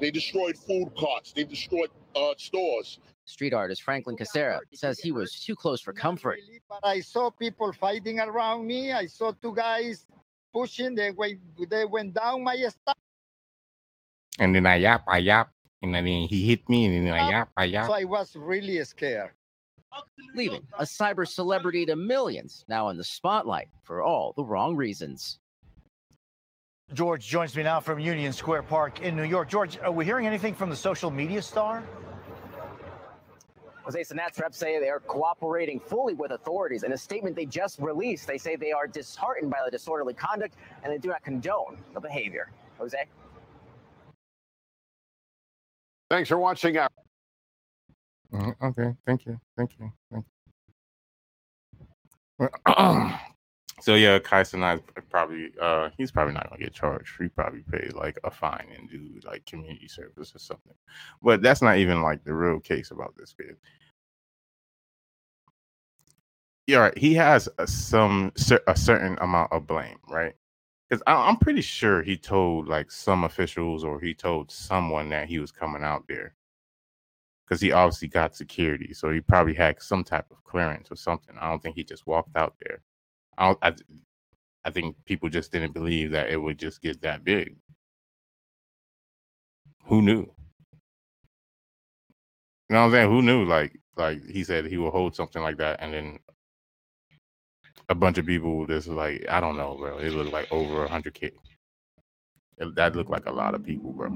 They 0.00 0.10
destroyed 0.10 0.58
food 0.58 0.90
carts. 0.98 1.30
They 1.30 1.44
destroyed 1.44 1.90
uh, 2.16 2.34
stores. 2.38 2.98
Street 3.26 3.54
artist 3.54 3.84
Franklin 3.84 4.16
Casera 4.16 4.58
says 4.74 4.98
he 4.98 5.12
was 5.12 5.44
too 5.44 5.54
close 5.54 5.80
for 5.80 5.92
comfort. 5.92 6.40
But 6.68 6.80
I 6.82 6.98
saw 6.98 7.30
people 7.30 7.72
fighting 7.72 8.18
around 8.18 8.66
me. 8.66 8.92
I 8.92 9.06
saw 9.06 9.30
two 9.40 9.54
guys 9.54 10.08
pushing. 10.52 10.96
They 10.96 11.12
went, 11.12 11.38
they 11.70 11.84
went 11.84 12.14
down 12.14 12.42
my 12.42 12.56
stuff. 12.56 12.96
And 14.42 14.52
then 14.52 14.66
I 14.66 14.74
yap, 14.74 15.04
I 15.06 15.18
yap, 15.18 15.52
and 15.82 15.94
then 15.94 16.04
he 16.04 16.48
hit 16.48 16.68
me, 16.68 16.86
and 16.86 17.06
then 17.06 17.14
I 17.14 17.30
yap, 17.30 17.50
I 17.56 17.62
yap. 17.62 17.86
So 17.86 17.92
I 17.92 18.02
was 18.02 18.34
really 18.34 18.82
scared. 18.82 19.30
leaving 20.34 20.66
a 20.80 20.82
cyber 20.82 21.28
celebrity 21.28 21.86
to 21.86 21.94
millions 21.94 22.64
now 22.66 22.88
in 22.88 22.96
the 22.96 23.04
spotlight 23.04 23.68
for 23.84 24.02
all 24.02 24.32
the 24.34 24.42
wrong 24.42 24.74
reasons. 24.74 25.38
George 26.92 27.24
joins 27.24 27.54
me 27.56 27.62
now 27.62 27.78
from 27.78 28.00
Union 28.00 28.32
Square 28.32 28.64
Park 28.64 29.00
in 29.00 29.14
New 29.14 29.22
York. 29.22 29.48
George, 29.48 29.78
are 29.78 29.92
we 29.92 30.04
hearing 30.04 30.26
anything 30.26 30.54
from 30.54 30.70
the 30.70 30.76
social 30.76 31.12
media 31.12 31.40
star? 31.40 31.84
Jose 33.84 34.00
Cenat's 34.02 34.40
reps 34.40 34.58
say 34.58 34.80
they 34.80 34.88
are 34.88 34.98
cooperating 34.98 35.78
fully 35.78 36.14
with 36.14 36.32
authorities. 36.32 36.82
In 36.82 36.90
a 36.90 36.98
statement 36.98 37.36
they 37.36 37.46
just 37.46 37.78
released, 37.78 38.26
they 38.26 38.38
say 38.38 38.56
they 38.56 38.72
are 38.72 38.88
disheartened 38.88 39.52
by 39.52 39.58
the 39.64 39.70
disorderly 39.70 40.14
conduct 40.14 40.56
and 40.82 40.92
they 40.92 40.98
do 40.98 41.10
not 41.10 41.22
condone 41.22 41.78
the 41.94 42.00
behavior. 42.00 42.50
Jose? 42.78 43.06
Thanks 46.12 46.28
for 46.28 46.36
watching 46.36 46.76
our. 46.76 46.90
Mhm, 48.34 48.54
Okay, 48.60 48.94
thank 49.06 49.24
you, 49.24 49.40
thank 49.56 49.78
you, 49.78 49.90
thank 50.10 50.26
you. 52.38 52.48
so 53.80 53.94
yeah, 53.94 54.18
Kai 54.18 54.42
is 54.42 54.54
probably 55.08 55.54
uh 55.58 55.88
he's 55.96 56.12
probably 56.12 56.34
not 56.34 56.50
gonna 56.50 56.60
get 56.60 56.74
charged. 56.74 57.14
He 57.18 57.28
probably 57.28 57.62
paid 57.62 57.94
like 57.94 58.18
a 58.24 58.30
fine 58.30 58.66
and 58.76 58.90
do 58.90 59.20
like 59.24 59.46
community 59.46 59.88
service 59.88 60.34
or 60.34 60.38
something. 60.38 60.74
But 61.22 61.40
that's 61.40 61.62
not 61.62 61.78
even 61.78 62.02
like 62.02 62.22
the 62.24 62.34
real 62.34 62.60
case 62.60 62.90
about 62.90 63.14
this 63.16 63.32
kid. 63.32 63.56
Yeah, 66.66 66.76
right. 66.78 66.98
He 66.98 67.14
has 67.14 67.48
a, 67.56 67.66
some 67.66 68.32
a 68.66 68.76
certain 68.76 69.16
amount 69.22 69.50
of 69.50 69.66
blame, 69.66 69.96
right? 70.06 70.34
Because 70.92 71.02
I'm 71.06 71.38
pretty 71.38 71.62
sure 71.62 72.02
he 72.02 72.18
told 72.18 72.68
like 72.68 72.90
some 72.90 73.24
officials 73.24 73.82
or 73.82 73.98
he 73.98 74.12
told 74.12 74.50
someone 74.50 75.08
that 75.08 75.26
he 75.26 75.38
was 75.38 75.50
coming 75.50 75.82
out 75.82 76.04
there 76.06 76.34
because 77.46 77.62
he 77.62 77.72
obviously 77.72 78.08
got 78.08 78.36
security, 78.36 78.92
so 78.92 79.10
he 79.10 79.22
probably 79.22 79.54
had 79.54 79.80
some 79.80 80.04
type 80.04 80.26
of 80.30 80.44
clearance 80.44 80.92
or 80.92 80.96
something. 80.96 81.34
I 81.40 81.48
don't 81.48 81.62
think 81.62 81.76
he 81.76 81.82
just 81.82 82.06
walked 82.06 82.36
out 82.36 82.56
there. 82.60 82.82
I 83.38 83.56
I, 83.62 83.74
I 84.66 84.70
think 84.70 84.96
people 85.06 85.30
just 85.30 85.50
didn't 85.50 85.72
believe 85.72 86.10
that 86.10 86.28
it 86.28 86.36
would 86.36 86.58
just 86.58 86.82
get 86.82 87.00
that 87.00 87.24
big. 87.24 87.56
Who 89.86 90.02
knew? 90.02 90.12
You 90.20 90.34
know 92.68 92.80
what 92.80 92.86
I'm 92.88 92.92
saying? 92.92 93.10
Who 93.10 93.22
knew? 93.22 93.46
Like, 93.46 93.80
like 93.96 94.22
he 94.26 94.44
said 94.44 94.66
he 94.66 94.76
would 94.76 94.92
hold 94.92 95.16
something 95.16 95.40
like 95.40 95.56
that, 95.56 95.78
and 95.80 95.94
then 95.94 96.18
a 97.88 97.94
bunch 97.94 98.18
of 98.18 98.26
people 98.26 98.66
just 98.66 98.88
like 98.88 99.24
I 99.28 99.40
don't 99.40 99.56
know, 99.56 99.76
bro. 99.78 99.98
It 99.98 100.10
looked 100.12 100.32
like 100.32 100.50
over 100.52 100.86
hundred 100.88 101.14
k. 101.14 101.32
That 102.76 102.96
looked 102.96 103.10
like 103.10 103.26
a 103.26 103.32
lot 103.32 103.54
of 103.54 103.64
people, 103.64 103.92
bro. 103.92 104.10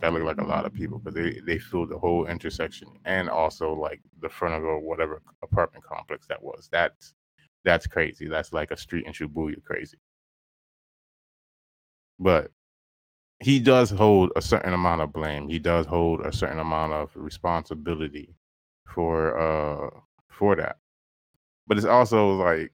That 0.00 0.12
looked 0.12 0.26
like 0.26 0.40
a 0.40 0.44
lot 0.44 0.66
of 0.66 0.74
people 0.74 0.98
because 0.98 1.14
they 1.14 1.40
they 1.46 1.58
filled 1.58 1.90
the 1.90 1.98
whole 1.98 2.26
intersection 2.26 2.88
and 3.04 3.30
also 3.30 3.72
like 3.72 4.00
the 4.20 4.28
front 4.28 4.54
of 4.54 4.64
a 4.64 4.78
whatever 4.78 5.22
apartment 5.42 5.84
complex 5.84 6.26
that 6.28 6.42
was. 6.42 6.68
That's 6.70 7.14
that's 7.64 7.86
crazy. 7.86 8.28
That's 8.28 8.52
like 8.52 8.70
a 8.70 8.76
street 8.76 9.06
in 9.06 9.12
Shibuya 9.12 9.62
crazy. 9.64 9.98
But 12.18 12.50
he 13.40 13.60
does 13.60 13.90
hold 13.90 14.32
a 14.36 14.42
certain 14.42 14.74
amount 14.74 15.02
of 15.02 15.12
blame. 15.12 15.48
He 15.48 15.58
does 15.58 15.86
hold 15.86 16.20
a 16.22 16.32
certain 16.32 16.58
amount 16.58 16.92
of 16.92 17.10
responsibility 17.14 18.34
for 18.86 19.38
uh 19.38 19.90
for 20.30 20.56
that. 20.56 20.78
But 21.66 21.78
it's 21.78 21.86
also 21.86 22.34
like 22.36 22.72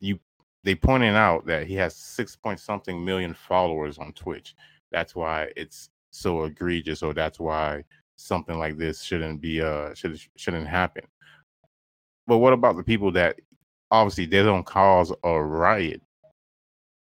you 0.00 0.18
they 0.64 0.74
pointed 0.74 1.14
out 1.14 1.46
that 1.46 1.66
he 1.66 1.74
has 1.74 1.94
six 1.96 2.36
point 2.36 2.60
something 2.60 3.04
million 3.04 3.34
followers 3.34 3.98
on 3.98 4.12
Twitch. 4.12 4.54
That's 4.92 5.14
why 5.14 5.48
it's 5.56 5.90
so 6.10 6.44
egregious, 6.44 7.02
or 7.02 7.12
that's 7.14 7.40
why 7.40 7.84
something 8.16 8.58
like 8.58 8.78
this 8.78 9.02
shouldn't 9.02 9.40
be 9.40 9.60
uh 9.62 9.94
should 9.94 10.18
shouldn't 10.36 10.68
happen. 10.68 11.04
But 12.26 12.38
what 12.38 12.52
about 12.52 12.76
the 12.76 12.82
people 12.82 13.12
that 13.12 13.40
obviously 13.90 14.26
they 14.26 14.42
don't 14.42 14.64
cause 14.66 15.12
a 15.22 15.42
riot 15.42 16.02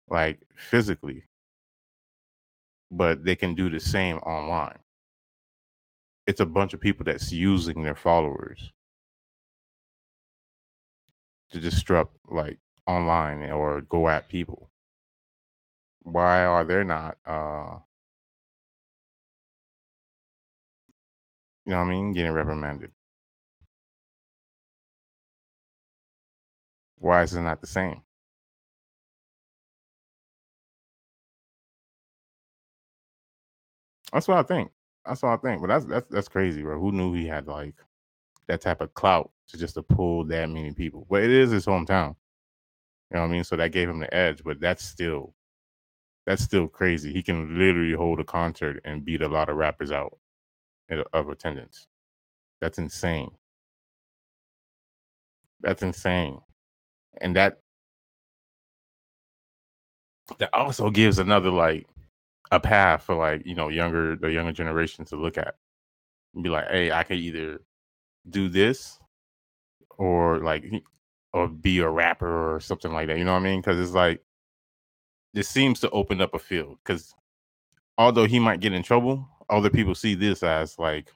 like 0.09 0.39
physically, 0.55 1.23
but 2.91 3.23
they 3.23 3.35
can 3.35 3.55
do 3.55 3.69
the 3.69 3.79
same 3.79 4.17
online? 4.17 4.79
It's 6.27 6.41
a 6.41 6.45
bunch 6.45 6.73
of 6.73 6.81
people 6.81 7.05
that's 7.05 7.31
using 7.31 7.83
their 7.83 7.95
followers 7.95 8.71
to 11.51 11.59
disrupt 11.59 12.15
like 12.29 12.59
online 12.87 13.43
or 13.51 13.81
go 13.81 14.09
at 14.09 14.29
people. 14.29 14.69
Why 16.03 16.43
are 16.45 16.63
they 16.63 16.83
not 16.83 17.17
uh 17.25 17.79
you 21.65 21.71
know 21.73 21.79
what 21.79 21.85
I 21.85 21.89
mean, 21.89 22.13
getting 22.13 22.31
reprimanded? 22.31 22.91
Why 26.97 27.23
is 27.23 27.33
it 27.33 27.41
not 27.41 27.61
the 27.61 27.67
same? 27.67 28.03
That's 34.13 34.27
what 34.27 34.37
I 34.37 34.43
think. 34.43 34.71
That's 35.05 35.21
what 35.21 35.31
I 35.31 35.37
think. 35.37 35.61
But 35.61 35.67
that's 35.67 35.85
that's 35.85 36.07
that's 36.09 36.27
crazy, 36.29 36.61
bro. 36.61 36.79
Who 36.79 36.91
knew 36.91 37.13
he 37.13 37.27
had 37.27 37.47
like 37.47 37.75
that 38.47 38.61
type 38.61 38.81
of 38.81 38.93
clout 38.93 39.31
to 39.49 39.57
just 39.57 39.75
to 39.75 39.83
pull 39.83 40.25
that 40.25 40.49
many 40.49 40.73
people? 40.73 41.05
But 41.09 41.23
it 41.23 41.31
is 41.31 41.51
his 41.51 41.65
hometown. 41.65 42.15
You 43.11 43.15
know 43.15 43.21
what 43.21 43.29
I 43.29 43.31
mean? 43.31 43.43
So 43.43 43.55
that 43.55 43.71
gave 43.71 43.89
him 43.89 43.99
the 43.99 44.13
edge, 44.13 44.43
but 44.43 44.59
that's 44.59 44.83
still 44.83 45.33
that's 46.25 46.43
still 46.43 46.67
crazy. 46.67 47.13
He 47.13 47.23
can 47.23 47.57
literally 47.57 47.93
hold 47.93 48.19
a 48.19 48.23
concert 48.25 48.81
and 48.83 49.05
beat 49.05 49.21
a 49.21 49.29
lot 49.29 49.49
of 49.49 49.55
rappers 49.55 49.91
out 49.91 50.17
of 51.13 51.29
attendance. 51.29 51.87
That's 52.59 52.77
insane. 52.77 53.31
That's 55.61 55.83
insane. 55.83 56.39
And 57.21 57.35
that 57.35 57.59
that 60.39 60.49
also 60.53 60.89
gives 60.89 61.19
another 61.19 61.49
like 61.49 61.87
a 62.51 62.59
path 62.59 63.03
for 63.03 63.15
like, 63.15 63.43
you 63.45 63.55
know, 63.55 63.69
younger 63.69 64.15
the 64.15 64.31
younger 64.31 64.51
generation 64.51 65.05
to 65.05 65.15
look 65.15 65.37
at 65.37 65.55
and 66.35 66.43
be 66.43 66.49
like, 66.49 66.67
hey, 66.69 66.91
I 66.91 67.03
can 67.03 67.17
either 67.17 67.61
do 68.29 68.49
this 68.49 68.99
or 69.97 70.39
like 70.39 70.65
or 71.33 71.47
be 71.47 71.79
a 71.79 71.89
rapper 71.89 72.55
or 72.55 72.59
something 72.59 72.93
like 72.93 73.07
that. 73.07 73.17
You 73.17 73.23
know 73.25 73.33
what 73.33 73.41
I 73.41 73.43
mean? 73.43 73.61
Because 73.61 73.79
it's 73.79 73.95
like 73.95 74.21
this 75.33 75.49
seems 75.49 75.79
to 75.81 75.89
open 75.91 76.21
up 76.21 76.33
a 76.33 76.39
field. 76.39 76.77
Because 76.83 77.13
although 77.97 78.25
he 78.25 78.39
might 78.39 78.59
get 78.59 78.73
in 78.73 78.83
trouble, 78.83 79.27
other 79.49 79.69
people 79.69 79.95
see 79.95 80.15
this 80.15 80.43
as 80.43 80.77
like 80.79 81.11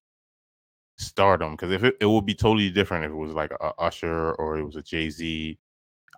stardom. 0.98 1.54
Because 1.54 1.72
if 1.72 1.84
it, 1.84 1.98
it 2.02 2.06
would 2.06 2.26
be 2.26 2.36
totally 2.36 2.70
different 2.70 3.06
if 3.06 3.12
it 3.12 3.15
was 3.15 3.34
like 3.34 3.52
a 3.52 3.74
Usher 3.80 4.34
or 4.34 4.58
it 4.58 4.63
was 4.63 4.76
a 4.76 4.82
Jay 4.82 5.10
Z. 5.10 5.58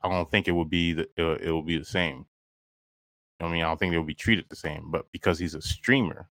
I 0.04 0.10
don't 0.10 0.30
think 0.30 0.47
it 0.47 0.52
would 0.52 0.69
be 0.69 0.93
the 0.93 1.04
uh, 1.17 1.34
it, 1.34 1.41
it 1.43 1.52
will 1.52 1.63
be 1.63 1.78
the 1.78 1.86
same. 1.86 2.26
I 3.39 3.47
mean, 3.49 3.63
I 3.63 3.67
don't 3.67 3.80
think 3.80 3.91
they 3.91 3.97
will 3.97 4.06
be 4.06 4.13
treated 4.13 4.45
the 4.49 4.56
same. 4.56 4.91
But 4.91 5.12
because 5.12 5.39
he's 5.39 5.56
a 5.56 5.62
streamer, 5.62 6.30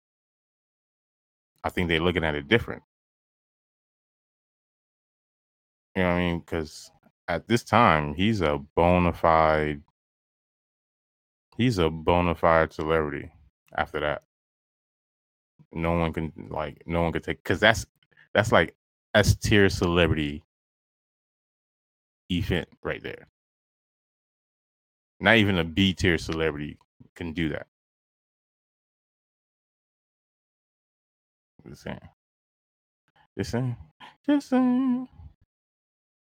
I 1.64 1.70
think 1.70 1.88
they're 1.88 2.00
looking 2.00 2.24
at 2.24 2.34
it 2.34 2.48
different. 2.48 2.82
You 5.96 6.02
know 6.02 6.08
what 6.08 6.14
I 6.14 6.18
mean? 6.18 6.38
Because 6.40 6.90
at 7.28 7.48
this 7.48 7.64
time, 7.64 8.14
he's 8.14 8.40
a 8.40 8.58
bona 8.76 9.12
fide, 9.12 9.82
he's 11.56 11.78
a 11.78 11.90
bona 11.90 12.34
fide 12.34 12.72
celebrity. 12.72 13.30
After 13.76 14.00
that, 14.00 14.22
no 15.72 15.92
one 15.92 16.12
can 16.12 16.32
like, 16.50 16.82
no 16.86 17.02
one 17.02 17.12
can 17.12 17.22
take 17.22 17.42
because 17.42 17.60
that's 17.60 17.86
that's 18.34 18.52
like 18.52 18.74
S 19.14 19.34
tier 19.36 19.68
celebrity 19.68 20.42
event 22.30 22.68
right 22.82 23.02
there. 23.02 23.28
Not 25.20 25.36
even 25.36 25.58
a 25.58 25.64
B 25.64 25.94
tier 25.94 26.18
celebrity 26.18 26.78
can 27.14 27.32
do 27.32 27.50
that. 27.50 27.66
Just 31.68 31.82
saying. 31.82 32.00
Just 33.38 33.50
saying. 33.52 33.76
Just 34.26 34.48
saying. 34.50 35.08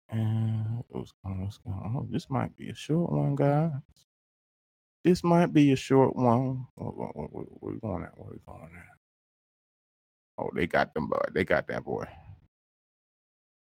And 0.10 0.84
what's 0.90 1.14
going, 1.24 1.44
what's 1.44 1.58
going 1.60 1.78
on? 1.78 2.10
This 2.12 2.30
might 2.30 2.56
be 2.58 2.70
a 2.70 2.76
short 2.76 3.12
one, 3.12 3.36
guys. 3.36 3.72
This 5.04 5.24
might 5.24 5.54
be 5.54 5.72
a 5.72 5.76
short 5.76 6.16
one. 6.16 6.68
What, 6.76 6.98
what, 6.98 7.16
what, 7.16 7.32
where 7.62 7.74
we 7.74 7.80
going 7.80 8.04
at? 8.04 8.18
Where 8.18 8.32
we 8.32 8.40
going 8.48 8.72
at? 8.76 8.98
Oh, 10.38 10.52
they 10.56 10.68
got 10.68 10.94
them, 10.94 11.08
boy. 11.08 11.22
They 11.34 11.46
got 11.46 11.68
that 11.68 11.86
boy. 11.86 12.06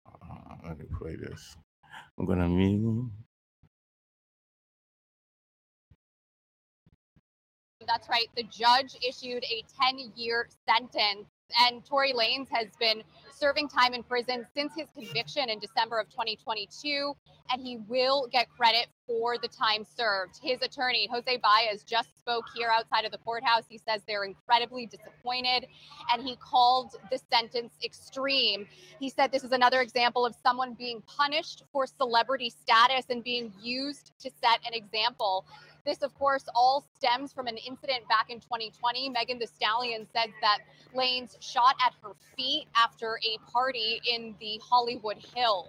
Uh, 0.06 0.56
let 0.68 0.78
me 0.78 0.86
play 0.98 1.16
this. 1.16 1.56
I'm 2.18 2.26
gonna 2.26 2.48
mute. 2.48 3.10
That's 7.86 8.08
right. 8.08 8.28
The 8.36 8.44
judge 8.44 8.96
issued 9.06 9.44
a 9.44 9.64
10 9.82 10.12
year 10.16 10.48
sentence, 10.68 11.26
and 11.60 11.84
Tory 11.84 12.12
Lanez 12.12 12.48
has 12.50 12.68
been 12.78 13.02
serving 13.32 13.68
time 13.68 13.94
in 13.94 14.02
prison 14.02 14.46
since 14.54 14.72
his 14.76 14.86
conviction 14.94 15.48
in 15.50 15.58
December 15.58 15.98
of 15.98 16.08
2022, 16.10 17.14
and 17.50 17.60
he 17.60 17.78
will 17.88 18.28
get 18.30 18.48
credit 18.48 18.86
for 19.06 19.36
the 19.38 19.48
time 19.48 19.84
served. 19.84 20.38
His 20.42 20.62
attorney, 20.62 21.08
Jose 21.10 21.36
Baez, 21.38 21.82
just 21.84 22.16
spoke 22.18 22.44
here 22.56 22.70
outside 22.70 23.04
of 23.04 23.12
the 23.12 23.18
courthouse. 23.18 23.64
He 23.68 23.78
says 23.78 24.02
they're 24.06 24.24
incredibly 24.24 24.86
disappointed, 24.86 25.66
and 26.12 26.22
he 26.22 26.36
called 26.36 26.96
the 27.10 27.20
sentence 27.30 27.74
extreme. 27.84 28.66
He 28.98 29.10
said 29.10 29.30
this 29.30 29.44
is 29.44 29.52
another 29.52 29.80
example 29.80 30.24
of 30.24 30.34
someone 30.42 30.74
being 30.74 31.02
punished 31.02 31.64
for 31.72 31.86
celebrity 31.86 32.50
status 32.50 33.06
and 33.10 33.22
being 33.22 33.52
used 33.62 34.12
to 34.20 34.30
set 34.42 34.60
an 34.66 34.72
example. 34.72 35.44
This, 35.84 36.02
of 36.02 36.14
course, 36.14 36.44
all 36.54 36.84
stems 36.96 37.32
from 37.32 37.46
an 37.46 37.58
incident 37.58 38.08
back 38.08 38.30
in 38.30 38.40
2020. 38.40 39.10
Megan 39.10 39.38
Thee 39.38 39.46
Stallion 39.46 40.06
said 40.14 40.30
that 40.40 40.58
Lanez 40.94 41.36
shot 41.40 41.76
at 41.84 41.92
her 42.02 42.12
feet 42.36 42.66
after 42.74 43.18
a 43.22 43.38
party 43.52 44.00
in 44.10 44.34
the 44.40 44.58
Hollywood 44.62 45.18
Hills. 45.34 45.68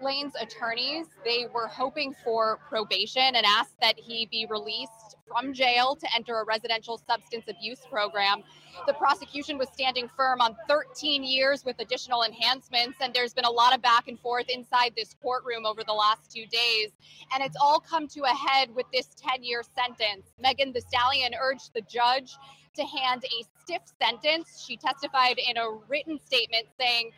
Lanez's 0.00 0.36
attorneys, 0.40 1.06
they 1.24 1.46
were 1.52 1.66
hoping 1.66 2.14
for 2.24 2.58
probation 2.68 3.34
and 3.34 3.44
asked 3.44 3.78
that 3.80 3.98
he 3.98 4.26
be 4.30 4.46
released 4.48 5.09
from 5.30 5.52
jail 5.54 5.96
to 5.96 6.06
enter 6.14 6.40
a 6.40 6.44
residential 6.44 6.98
substance 6.98 7.44
abuse 7.48 7.80
program. 7.90 8.42
The 8.86 8.94
prosecution 8.94 9.58
was 9.58 9.68
standing 9.72 10.08
firm 10.16 10.40
on 10.40 10.56
13 10.68 11.22
years 11.22 11.64
with 11.64 11.78
additional 11.78 12.24
enhancements, 12.24 12.98
and 13.00 13.14
there's 13.14 13.34
been 13.34 13.44
a 13.44 13.50
lot 13.50 13.74
of 13.74 13.82
back 13.82 14.08
and 14.08 14.18
forth 14.18 14.46
inside 14.48 14.92
this 14.96 15.14
courtroom 15.22 15.66
over 15.66 15.82
the 15.84 15.92
last 15.92 16.32
two 16.32 16.46
days. 16.46 16.90
And 17.32 17.42
it's 17.42 17.56
all 17.60 17.80
come 17.80 18.08
to 18.08 18.22
a 18.22 18.34
head 18.34 18.74
with 18.74 18.86
this 18.92 19.08
10 19.16 19.44
year 19.44 19.62
sentence. 19.62 20.32
Megan 20.40 20.72
Thee 20.72 20.80
Stallion 20.80 21.32
urged 21.40 21.72
the 21.74 21.82
judge 21.82 22.36
to 22.74 22.84
hand 22.84 23.24
a 23.24 23.44
stiff 23.62 23.82
sentence. 24.00 24.64
She 24.66 24.76
testified 24.76 25.38
in 25.38 25.56
a 25.56 25.70
written 25.88 26.18
statement 26.18 26.66
saying, 26.78 27.10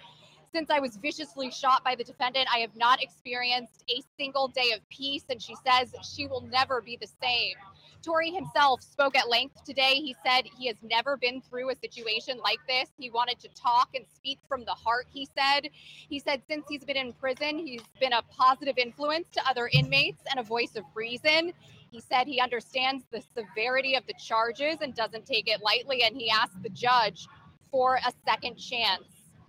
since 0.54 0.68
I 0.68 0.80
was 0.80 0.96
viciously 0.96 1.50
shot 1.50 1.82
by 1.82 1.94
the 1.94 2.04
defendant, 2.04 2.46
I 2.52 2.58
have 2.58 2.76
not 2.76 3.02
experienced 3.02 3.84
a 3.88 4.02
single 4.18 4.48
day 4.48 4.72
of 4.74 4.86
peace. 4.90 5.24
And 5.30 5.40
she 5.40 5.54
says 5.66 5.94
she 6.02 6.26
will 6.26 6.42
never 6.42 6.82
be 6.82 6.98
the 7.00 7.08
same. 7.22 7.54
Tory 8.02 8.30
himself 8.30 8.82
spoke 8.82 9.16
at 9.16 9.28
length 9.28 9.64
today. 9.64 9.94
He 9.94 10.16
said 10.24 10.44
he 10.58 10.66
has 10.66 10.76
never 10.82 11.16
been 11.16 11.40
through 11.40 11.70
a 11.70 11.76
situation 11.76 12.38
like 12.42 12.58
this. 12.68 12.88
He 12.98 13.10
wanted 13.10 13.38
to 13.40 13.48
talk 13.48 13.90
and 13.94 14.04
speak 14.12 14.38
from 14.48 14.64
the 14.64 14.72
heart, 14.72 15.06
he 15.08 15.28
said. 15.36 15.70
He 15.72 16.18
said 16.18 16.42
since 16.48 16.66
he's 16.68 16.84
been 16.84 16.96
in 16.96 17.12
prison, 17.12 17.58
he's 17.58 17.82
been 18.00 18.12
a 18.12 18.22
positive 18.22 18.76
influence 18.76 19.28
to 19.32 19.48
other 19.48 19.70
inmates 19.72 20.22
and 20.30 20.40
a 20.40 20.42
voice 20.42 20.74
of 20.76 20.84
reason. 20.94 21.52
He 21.90 22.00
said 22.00 22.26
he 22.26 22.40
understands 22.40 23.04
the 23.12 23.22
severity 23.34 23.94
of 23.94 24.06
the 24.06 24.14
charges 24.14 24.78
and 24.80 24.94
doesn't 24.94 25.26
take 25.26 25.48
it 25.48 25.60
lightly. 25.62 26.02
And 26.02 26.16
he 26.16 26.30
asked 26.30 26.62
the 26.62 26.70
judge 26.70 27.28
for 27.70 27.96
a 27.96 28.12
second 28.26 28.56
chance. 28.56 29.04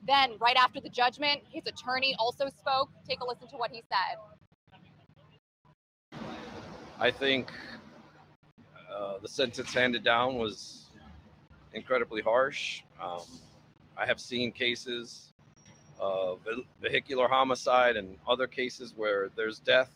Then, 0.06 0.34
right 0.40 0.58
after 0.58 0.82
the 0.82 0.90
judgment, 0.90 1.42
his 1.50 1.64
attorney 1.66 2.16
also 2.20 2.50
spoke. 2.50 2.90
Take 3.08 3.22
a 3.22 3.26
listen 3.26 3.48
to 3.48 3.56
what 3.56 3.72
he 3.72 3.82
said. 3.90 4.18
I 7.00 7.10
think 7.10 7.52
uh, 8.96 9.18
the 9.22 9.28
sentence 9.28 9.74
handed 9.74 10.04
down 10.04 10.36
was 10.36 10.86
incredibly 11.74 12.22
harsh. 12.22 12.84
Um, 13.02 13.22
I 13.98 14.06
have 14.06 14.20
seen 14.20 14.52
cases 14.52 15.34
of 16.00 16.40
vehicular 16.82 17.28
homicide 17.28 17.96
and 17.96 18.18
other 18.28 18.48
cases 18.48 18.94
where 18.96 19.30
there's 19.36 19.60
death 19.60 19.92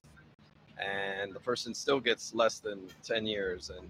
and 0.79 1.33
the 1.33 1.39
person 1.39 1.73
still 1.73 1.99
gets 1.99 2.33
less 2.36 2.60
than 2.60 2.88
10 3.03 3.25
years. 3.25 3.71
And 3.75 3.89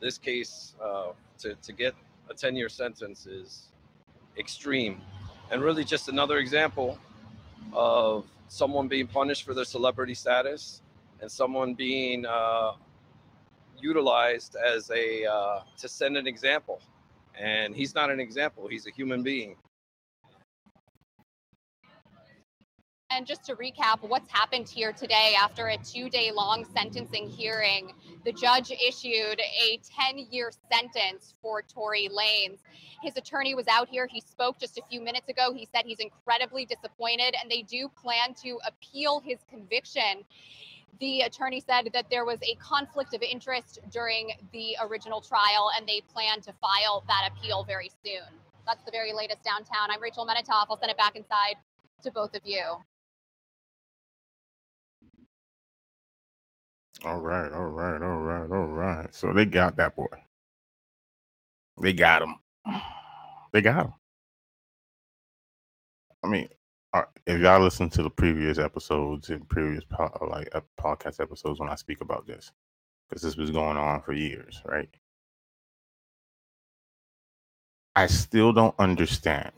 this 0.00 0.18
case, 0.18 0.74
uh, 0.82 1.12
to, 1.38 1.54
to 1.54 1.72
get 1.72 1.94
a 2.30 2.34
10 2.34 2.56
year 2.56 2.68
sentence 2.68 3.26
is 3.26 3.68
extreme 4.38 5.00
and 5.50 5.62
really 5.62 5.84
just 5.84 6.08
another 6.08 6.38
example 6.38 6.98
of 7.72 8.24
someone 8.48 8.88
being 8.88 9.06
punished 9.06 9.44
for 9.44 9.54
their 9.54 9.64
celebrity 9.64 10.14
status 10.14 10.82
and 11.20 11.30
someone 11.30 11.74
being 11.74 12.24
uh, 12.26 12.72
utilized 13.82 14.56
as 14.56 14.90
a 14.90 15.26
uh, 15.26 15.60
to 15.76 15.88
send 15.88 16.16
an 16.16 16.26
example 16.26 16.80
and 17.38 17.74
he's 17.74 17.94
not 17.94 18.10
an 18.10 18.20
example 18.20 18.68
he's 18.68 18.86
a 18.86 18.90
human 18.90 19.22
being 19.22 19.56
And 23.14 23.26
just 23.26 23.44
to 23.44 23.56
recap 23.56 24.00
what's 24.00 24.30
happened 24.30 24.66
here 24.66 24.90
today 24.90 25.34
after 25.38 25.66
a 25.68 25.76
two 25.76 26.08
day 26.08 26.30
long 26.32 26.64
sentencing 26.74 27.28
hearing, 27.28 27.92
the 28.24 28.32
judge 28.32 28.70
issued 28.70 29.38
a 29.38 29.78
10 30.08 30.28
year 30.30 30.50
sentence 30.72 31.34
for 31.42 31.60
Tory 31.60 32.08
Lanez. 32.08 32.60
His 33.02 33.14
attorney 33.18 33.54
was 33.54 33.66
out 33.68 33.88
here. 33.90 34.08
He 34.10 34.22
spoke 34.22 34.58
just 34.58 34.78
a 34.78 34.82
few 34.88 35.02
minutes 35.02 35.28
ago. 35.28 35.52
He 35.52 35.68
said 35.74 35.82
he's 35.84 35.98
incredibly 35.98 36.64
disappointed 36.64 37.34
and 37.38 37.50
they 37.50 37.60
do 37.60 37.90
plan 38.00 38.32
to 38.44 38.58
appeal 38.66 39.20
his 39.22 39.40
conviction. 39.50 40.24
The 41.00 41.22
attorney 41.22 41.60
said 41.60 41.90
that 41.94 42.06
there 42.10 42.24
was 42.24 42.38
a 42.42 42.54
conflict 42.56 43.14
of 43.14 43.22
interest 43.22 43.80
during 43.90 44.32
the 44.52 44.76
original 44.82 45.20
trial 45.20 45.70
and 45.76 45.86
they 45.88 46.02
plan 46.12 46.40
to 46.42 46.52
file 46.60 47.04
that 47.08 47.30
appeal 47.32 47.64
very 47.64 47.90
soon. 48.04 48.28
That's 48.66 48.84
the 48.84 48.90
very 48.92 49.12
latest 49.12 49.42
downtown. 49.42 49.90
I'm 49.90 50.00
Rachel 50.00 50.26
Menitoff. 50.26 50.66
I'll 50.70 50.78
send 50.78 50.90
it 50.90 50.98
back 50.98 51.16
inside 51.16 51.56
to 52.02 52.10
both 52.12 52.34
of 52.34 52.42
you. 52.44 52.62
All 57.04 57.18
right, 57.20 57.50
all 57.52 57.66
right, 57.66 58.00
all 58.00 58.18
right, 58.18 58.50
all 58.50 58.66
right. 58.66 59.12
So 59.14 59.32
they 59.32 59.44
got 59.44 59.76
that 59.76 59.96
boy. 59.96 60.06
They 61.80 61.92
got 61.92 62.22
him. 62.22 62.36
They 63.52 63.60
got 63.60 63.84
him. 63.84 63.92
I 66.24 66.28
mean, 66.28 66.48
if 67.26 67.40
y'all 67.40 67.60
listen 67.60 67.88
to 67.90 68.02
the 68.02 68.10
previous 68.10 68.58
episodes 68.58 69.30
and 69.30 69.48
previous 69.48 69.84
po- 69.84 70.28
like 70.30 70.48
uh, 70.54 70.60
podcast 70.78 71.20
episodes 71.20 71.60
when 71.60 71.68
I 71.68 71.74
speak 71.74 72.00
about 72.00 72.26
this, 72.26 72.52
because 73.08 73.22
this 73.22 73.36
was 73.36 73.50
going 73.50 73.76
on 73.76 74.02
for 74.02 74.12
years, 74.12 74.60
right? 74.66 74.88
I 77.94 78.06
still 78.06 78.52
don't 78.52 78.74
understand. 78.78 79.52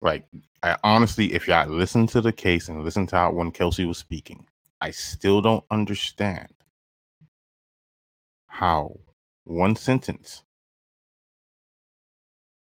Like, 0.00 0.24
I 0.62 0.76
honestly, 0.82 1.32
if 1.32 1.46
y'all 1.46 1.68
listen 1.68 2.06
to 2.08 2.20
the 2.20 2.32
case 2.32 2.68
and 2.68 2.84
listen 2.84 3.06
to 3.08 3.16
how 3.16 3.32
when 3.32 3.52
Kelsey 3.52 3.84
was 3.84 3.98
speaking, 3.98 4.46
I 4.80 4.90
still 4.90 5.40
don't 5.40 5.64
understand 5.70 6.48
how 8.48 8.98
one 9.44 9.76
sentence 9.76 10.42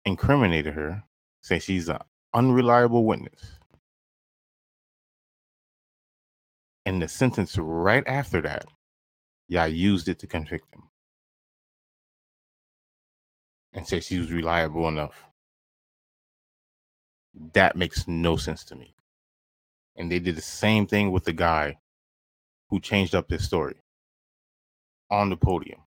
incriminated 0.06 0.74
her, 0.76 1.04
say 1.46 1.60
she's 1.60 1.90
an 1.90 2.00
unreliable 2.34 3.06
witness. 3.06 3.60
And 6.88 7.00
the 7.00 7.08
sentence 7.08 7.56
right 7.56 8.04
after 8.08 8.42
that, 8.42 8.66
y'all 9.48 9.68
used 9.68 10.08
it 10.08 10.18
to 10.20 10.28
convict 10.28 10.74
him. 10.74 10.82
And 13.74 13.88
say 13.88 14.00
she 14.00 14.18
was 14.18 14.32
reliable 14.32 14.88
enough. 14.88 15.24
That 17.54 17.76
makes 17.76 18.08
no 18.08 18.38
sense 18.38 18.64
to 18.66 18.76
me. 18.76 18.96
And 19.96 20.12
they 20.12 20.18
did 20.18 20.38
the 20.38 20.42
same 20.42 20.88
thing 20.88 21.12
with 21.12 21.26
the 21.26 21.34
guy 21.34 21.78
who 22.72 22.80
changed 22.80 23.14
up 23.14 23.30
his 23.30 23.46
story 23.46 23.76
on 25.12 25.30
the 25.30 25.38
podium. 25.38 25.82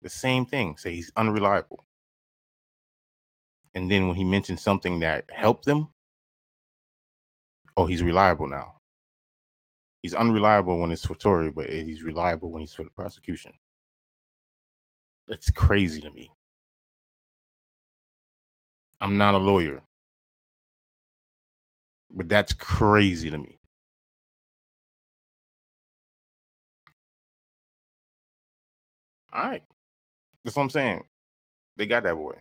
The 0.00 0.08
same 0.08 0.46
thing, 0.46 0.78
say 0.78 0.94
he's 0.94 1.12
unreliable. 1.16 1.84
And 3.74 3.90
then 3.90 4.08
when 4.08 4.16
he 4.16 4.24
mentioned 4.24 4.60
something 4.60 5.00
that 5.00 5.26
helped 5.32 5.64
them, 5.66 5.88
oh, 7.76 7.86
he's 7.86 8.02
reliable 8.02 8.48
now. 8.48 8.74
He's 10.02 10.14
unreliable 10.14 10.78
when 10.80 10.92
it's 10.92 11.06
for 11.06 11.14
Tory, 11.16 11.50
but 11.50 11.70
he's 11.70 12.02
reliable 12.02 12.50
when 12.52 12.60
he's 12.60 12.74
for 12.74 12.84
the 12.84 12.90
prosecution. 12.90 13.52
That's 15.28 15.50
crazy 15.50 16.00
to 16.02 16.10
me. 16.10 16.30
I'm 19.00 19.18
not 19.18 19.34
a 19.34 19.38
lawyer, 19.38 19.82
but 22.10 22.28
that's 22.28 22.52
crazy 22.54 23.30
to 23.30 23.38
me. 23.38 23.58
All 29.32 29.44
right. 29.50 29.62
That's 30.44 30.56
what 30.56 30.64
I'm 30.64 30.70
saying. 30.70 31.04
They 31.76 31.86
got 31.86 32.04
that 32.04 32.16
boy. 32.16 32.36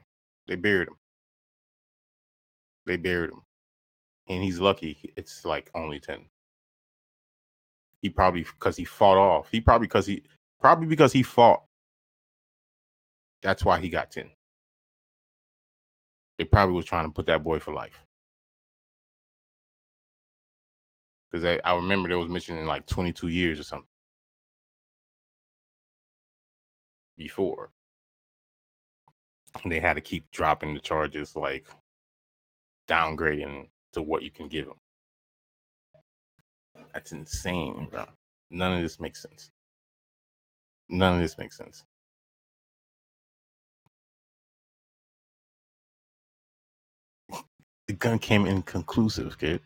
They 0.48 0.56
buried 0.56 0.90
him. 0.90 0.98
They 2.86 2.98
buried 2.98 3.32
him. 3.32 3.42
And 4.28 4.44
he's 4.44 4.60
lucky 4.60 5.14
it's 5.18 5.46
like 5.46 5.70
only 5.76 6.00
10. 6.00 6.26
He 8.02 8.10
probably 8.10 8.44
because 8.44 8.76
he 8.78 8.86
fought 8.86 9.18
off. 9.18 9.50
He 9.52 9.62
probably 9.62 9.88
because 9.88 10.06
he 10.06 10.24
probably 10.60 10.88
because 10.88 11.14
he 11.14 11.24
fought. 11.24 11.64
That's 13.42 13.66
why 13.66 13.80
he 13.80 13.90
got 13.90 14.12
10. 14.12 14.30
They 16.38 16.46
probably 16.46 16.76
was 16.76 16.86
trying 16.86 17.06
to 17.06 17.12
put 17.14 17.26
that 17.28 17.44
boy 17.44 17.60
for 17.60 17.74
life. 17.74 18.06
Because 21.32 21.46
I, 21.46 21.60
I 21.64 21.76
remember 21.76 22.10
there 22.10 22.20
was 22.20 22.30
mentioning 22.30 22.66
like 22.66 22.86
22 22.86 23.28
years 23.28 23.60
or 23.60 23.64
something 23.64 23.88
before. 27.18 27.72
And 29.64 29.72
they 29.72 29.80
had 29.80 29.94
to 29.96 30.02
keep 30.02 30.30
dropping 30.32 30.74
the 30.74 30.80
charges, 30.80 31.36
like 31.36 31.68
downgrading 32.88 33.68
to 33.94 34.02
what 34.02 34.24
you 34.24 34.32
can 34.32 34.48
give 34.48 34.66
them. 34.66 34.78
That's 36.94 37.12
insane, 37.12 37.88
bro. 37.92 38.06
None 38.52 38.74
of 38.74 38.82
this 38.82 39.00
makes 39.00 39.22
sense. 39.22 39.52
None 40.90 41.16
of 41.16 41.22
this 41.22 41.38
makes 41.38 41.58
sense. 41.58 41.84
The 47.88 47.94
gun 47.94 48.20
came 48.20 48.46
inconclusive, 48.46 49.38
kid. 49.38 49.62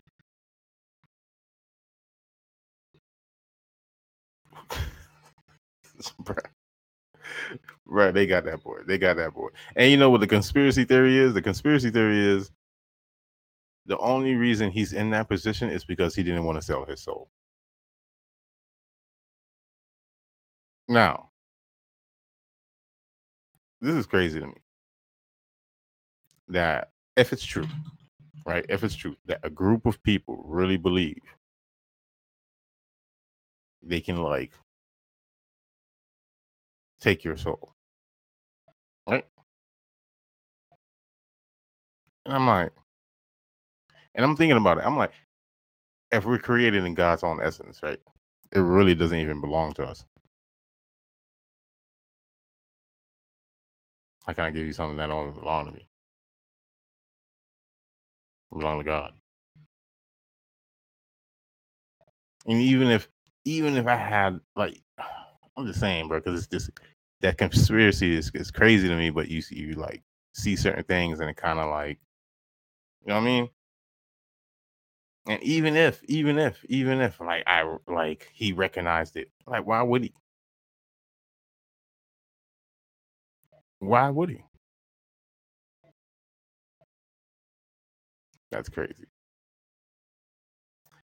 Bruh, 7.88 8.14
they 8.14 8.28
got 8.28 8.46
that 8.46 8.64
boy. 8.64 8.80
They 8.86 8.98
got 8.98 9.18
that 9.18 9.34
boy. 9.34 9.50
And 9.76 9.90
you 9.92 9.98
know 9.98 10.10
what 10.10 10.22
the 10.22 10.28
conspiracy 10.28 10.84
theory 10.84 11.18
is? 11.18 11.34
The 11.34 11.42
conspiracy 11.42 11.90
theory 11.90 12.20
is 12.20 12.52
the 13.88 13.98
only 14.00 14.36
reason 14.36 14.70
he's 14.70 14.94
in 14.94 15.10
that 15.12 15.30
position 15.30 15.70
is 15.70 15.86
because 15.86 16.14
he 16.14 16.22
didn't 16.22 16.44
want 16.44 16.58
to 16.58 16.62
sell 16.62 16.86
his 16.86 17.02
soul. 17.02 17.30
Now, 20.90 21.30
this 23.82 23.96
is 23.96 24.06
crazy 24.06 24.40
to 24.40 24.48
me. 24.48 24.54
That 26.50 26.92
if 27.16 27.34
it's 27.34 27.46
true, 27.46 27.68
right? 28.46 28.66
If 28.70 28.84
it's 28.84 28.96
true 28.96 29.16
that 29.26 29.40
a 29.44 29.50
group 29.50 29.86
of 29.86 30.02
people 30.04 30.44
really 30.46 30.78
believe 30.78 31.22
they 33.82 34.02
can 34.02 34.18
like 34.18 34.52
take 37.00 37.24
your 37.24 37.38
soul. 37.38 37.74
Right? 39.10 39.26
And 42.26 42.36
I'm 42.36 42.48
like, 42.48 42.74
and 44.18 44.26
I'm 44.26 44.36
thinking 44.36 44.58
about 44.58 44.80
it. 44.80 44.86
I'm 44.86 44.98
like, 44.98 45.12
if 46.12 46.26
we're 46.26 46.40
created 46.40 46.86
in 46.86 46.96
God's 46.96 47.24
own 47.24 47.40
essence, 47.42 47.82
right? 47.84 48.00
It 48.54 48.60
really 48.60 48.96
doesn't 48.96 49.20
even 49.20 49.42
belong 49.42 49.74
to 49.76 49.86
us. 49.86 50.06
I 54.28 54.34
can't 54.34 54.56
give 54.56 54.66
you 54.66 54.74
something 54.74 54.98
that 54.98 55.08
don't 55.08 55.34
belong 55.40 55.68
to 55.68 55.72
me. 55.72 55.88
Belong 58.52 58.80
to 58.80 58.84
God. 58.84 59.14
And 62.48 62.62
even 62.62 62.90
if 62.90 63.08
even 63.46 63.78
if 63.78 63.88
I 63.88 63.96
had 63.96 64.40
like 64.56 64.82
I'm 65.58 65.68
just 65.68 65.80
saying, 65.80 66.08
bro, 66.08 66.20
because 66.20 66.40
it's 66.40 66.48
just 66.48 66.72
that 67.22 67.38
conspiracy 67.38 68.16
is, 68.16 68.32
is 68.36 68.52
crazy 68.52 68.88
to 68.88 68.96
me, 68.96 69.10
but 69.10 69.30
you 69.30 69.42
see 69.42 69.58
you 69.58 69.74
like 69.74 70.04
see 70.34 70.56
certain 70.56 70.84
things 70.84 71.20
and 71.20 71.30
it 71.30 71.38
kind 71.38 71.60
of 71.60 71.70
like 71.70 72.00
you 73.04 73.10
know 73.10 73.16
what 73.16 73.22
I 73.22 73.26
mean? 73.26 73.50
And 75.28 75.42
even 75.44 75.76
if, 75.76 76.04
even 76.06 76.40
if, 76.40 76.64
even 76.70 77.02
if 77.02 77.20
like 77.20 77.44
I 77.48 77.78
like 77.88 78.30
he 78.34 78.54
recognized 78.54 79.18
it, 79.18 79.30
like 79.48 79.66
why 79.68 79.82
would 79.84 80.04
he? 80.04 80.14
Why 83.80 84.10
would 84.10 84.30
he? 84.30 84.44
That's 88.52 88.70
crazy. 88.70 89.06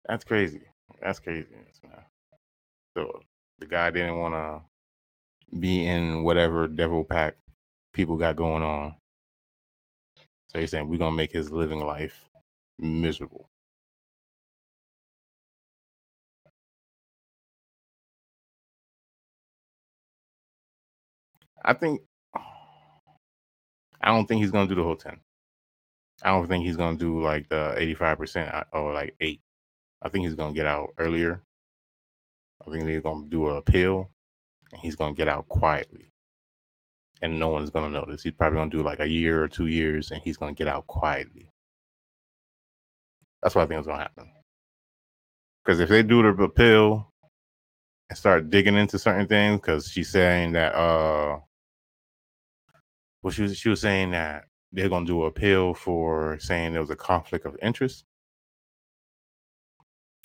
That's 0.08 0.24
crazy. 0.24 0.62
That's 1.02 1.20
crazy. 1.20 1.48
So 2.96 3.20
the 3.58 3.66
guy 3.66 3.90
didn't 3.90 4.18
want 4.18 4.34
to 4.34 4.80
be 5.58 5.86
in 5.86 6.24
whatever 6.24 6.68
devil 6.68 7.04
pack 7.04 7.36
people 7.94 8.16
got 8.16 8.36
going 8.36 8.62
on. 8.62 8.94
So 10.48 10.60
he's 10.60 10.70
saying 10.70 10.88
we're 10.88 10.98
gonna 10.98 11.16
make 11.16 11.32
his 11.32 11.50
living 11.52 11.80
life 11.80 12.28
miserable. 12.78 13.48
I 21.68 21.74
think 21.74 22.00
I 24.00 24.08
don't 24.08 24.26
think 24.26 24.40
he's 24.40 24.50
gonna 24.50 24.68
do 24.68 24.74
the 24.74 24.82
whole 24.82 24.96
ten. 24.96 25.20
I 26.22 26.30
don't 26.30 26.48
think 26.48 26.64
he's 26.64 26.78
gonna 26.78 26.96
do 26.96 27.22
like 27.22 27.50
the 27.50 27.74
eighty-five 27.76 28.16
percent 28.16 28.50
or 28.72 28.94
like 28.94 29.14
eight. 29.20 29.42
I 30.00 30.08
think 30.08 30.24
he's 30.24 30.34
gonna 30.34 30.54
get 30.54 30.64
out 30.64 30.94
earlier. 30.96 31.42
I 32.66 32.70
think 32.70 32.84
they're 32.84 33.02
gonna 33.02 33.26
do 33.28 33.48
a 33.48 33.56
appeal, 33.56 34.10
and 34.72 34.80
he's 34.80 34.96
gonna 34.96 35.14
get 35.14 35.28
out 35.28 35.46
quietly, 35.50 36.10
and 37.20 37.38
no 37.38 37.48
one's 37.48 37.68
gonna 37.68 37.90
notice. 37.90 38.22
He's 38.22 38.32
probably 38.32 38.60
gonna 38.60 38.70
do 38.70 38.82
like 38.82 39.00
a 39.00 39.08
year 39.08 39.42
or 39.42 39.48
two 39.48 39.66
years, 39.66 40.10
and 40.10 40.22
he's 40.22 40.38
gonna 40.38 40.54
get 40.54 40.68
out 40.68 40.86
quietly. 40.86 41.50
That's 43.42 43.54
what 43.54 43.64
I 43.64 43.66
think 43.66 43.80
is 43.80 43.86
gonna 43.86 43.98
happen. 43.98 44.32
Because 45.64 45.80
if 45.80 45.90
they 45.90 46.02
do 46.02 46.22
the 46.22 46.44
appeal 46.44 47.12
and 48.08 48.18
start 48.18 48.48
digging 48.48 48.76
into 48.76 48.98
certain 48.98 49.26
things, 49.26 49.60
because 49.60 49.90
she's 49.90 50.08
saying 50.08 50.52
that 50.52 50.74
uh 50.74 51.40
well, 53.22 53.32
she 53.32 53.42
was 53.42 53.56
she 53.56 53.68
was 53.68 53.80
saying 53.80 54.12
that 54.12 54.46
they're 54.72 54.88
gonna 54.88 55.06
do 55.06 55.22
an 55.22 55.28
appeal 55.28 55.74
for 55.74 56.38
saying 56.40 56.72
there 56.72 56.80
was 56.82 56.90
a 56.90 56.96
conflict 56.96 57.46
of 57.46 57.56
interest. 57.62 58.04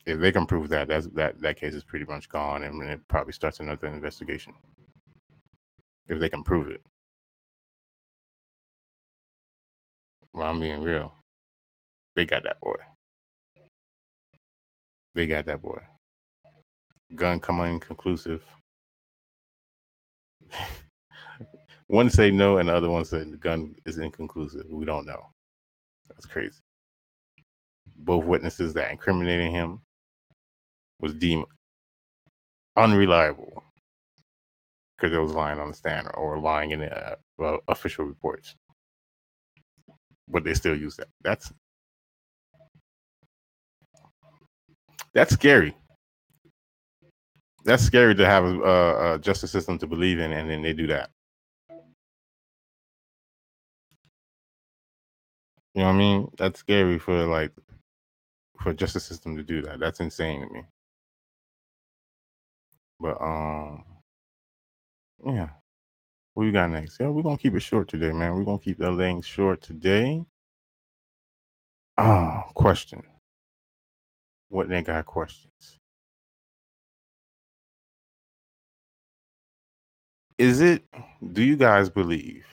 If 0.05 0.19
they 0.19 0.31
can 0.31 0.45
prove 0.45 0.69
that, 0.69 0.87
that's 0.89 1.07
that 1.09 1.41
that 1.41 1.57
case 1.57 1.73
is 1.73 1.83
pretty 1.83 2.05
much 2.05 2.29
gone, 2.29 2.63
and 2.63 2.81
it 2.83 3.01
probably 3.07 3.33
starts 3.33 3.59
another 3.59 3.87
investigation. 3.87 4.53
If 6.07 6.19
they 6.19 6.29
can 6.29 6.43
prove 6.43 6.69
it, 6.69 6.81
well, 10.33 10.49
I'm 10.49 10.59
being 10.59 10.81
real. 10.83 11.13
They 12.15 12.25
got 12.25 12.43
that 12.43 12.59
boy. 12.61 12.75
They 15.15 15.27
got 15.27 15.45
that 15.45 15.61
boy. 15.61 15.81
Gun 17.15 17.39
coming 17.39 17.75
inconclusive. 17.75 18.43
one 21.93 22.09
say 22.09 22.31
no, 22.31 22.57
and 22.57 22.69
the 22.69 22.75
other 22.75 22.89
one 22.89 23.05
said 23.05 23.31
the 23.31 23.37
gun 23.37 23.75
is 23.85 23.99
inconclusive. 23.99 24.65
We 24.67 24.83
don't 24.83 25.05
know. 25.05 25.29
That's 26.09 26.25
crazy. 26.25 26.59
Both 27.97 28.25
witnesses 28.25 28.73
that 28.73 28.89
incriminated 28.89 29.51
him 29.51 29.79
was 30.99 31.13
deemed 31.13 31.45
unreliable 32.75 33.61
because 34.97 35.11
they 35.11 35.19
was 35.19 35.33
lying 35.33 35.59
on 35.59 35.67
the 35.67 35.75
stand 35.75 36.07
or 36.15 36.39
lying 36.39 36.71
in 36.71 36.79
the 36.79 37.17
uh, 37.39 37.57
official 37.67 38.05
reports. 38.05 38.55
But 40.27 40.43
they 40.43 40.55
still 40.55 40.75
use 40.75 40.95
that. 40.95 41.09
That's 41.21 41.53
that's 45.13 45.33
scary. 45.33 45.77
That's 47.65 47.83
scary 47.83 48.15
to 48.15 48.25
have 48.25 48.45
a, 48.45 49.13
a 49.13 49.19
justice 49.19 49.51
system 49.51 49.77
to 49.77 49.85
believe 49.85 50.17
in, 50.17 50.31
and 50.31 50.49
then 50.49 50.63
they 50.63 50.73
do 50.73 50.87
that. 50.87 51.11
You 55.73 55.81
know 55.81 55.87
what 55.87 55.95
I 55.95 55.97
mean? 55.97 56.31
That's 56.37 56.59
scary 56.59 56.99
for 56.99 57.25
like 57.25 57.51
for 58.61 58.73
justice 58.73 59.05
system 59.05 59.35
to 59.37 59.43
do 59.43 59.61
that. 59.63 59.79
That's 59.79 59.99
insane 59.99 60.41
to 60.47 60.53
me. 60.53 60.63
But 62.99 63.21
um 63.21 63.83
yeah. 65.25 65.49
What 66.33 66.45
we 66.45 66.51
got 66.51 66.71
next? 66.71 66.99
Yeah, 66.99 67.09
we're 67.09 67.23
gonna 67.23 67.37
keep 67.37 67.55
it 67.55 67.61
short 67.61 67.87
today, 67.89 68.11
man. 68.11 68.35
We're 68.35 68.43
gonna 68.43 68.59
keep 68.59 68.79
the 68.79 68.95
things 68.97 69.25
short 69.25 69.61
today. 69.61 70.25
Ah, 71.97 72.43
question. 72.55 73.03
What 74.49 74.69
they 74.69 74.81
got 74.83 75.05
questions? 75.05 75.79
Is 80.37 80.61
it 80.61 80.83
do 81.33 81.43
you 81.43 81.55
guys 81.55 81.89
believe 81.89 82.45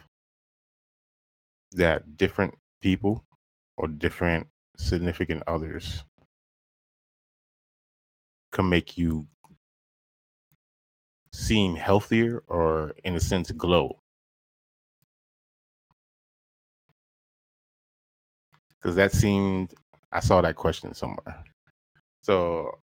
that 1.73 2.17
different 2.17 2.55
people 2.81 3.25
or 3.77 3.89
different 3.89 4.49
significant 4.77 5.43
others 5.47 6.05
can 8.53 8.69
make 8.69 8.97
you 8.99 9.27
seem 11.33 11.77
healthier 11.77 12.43
or 12.49 12.95
in 13.05 13.15
a 13.17 13.21
sense 13.21 13.51
glow? 13.53 14.01
Because 18.81 18.97
that 18.97 19.13
seemed 19.13 19.75
i 20.13 20.21
saw 20.21 20.41
that 20.41 20.57
question 20.57 20.95
somewhere. 20.95 21.45
So 22.23 22.81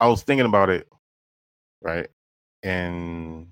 i 0.00 0.08
was 0.08 0.22
thinking 0.22 0.46
about 0.46 0.70
it 0.70 0.88
right? 1.82 2.08
And 2.62 3.51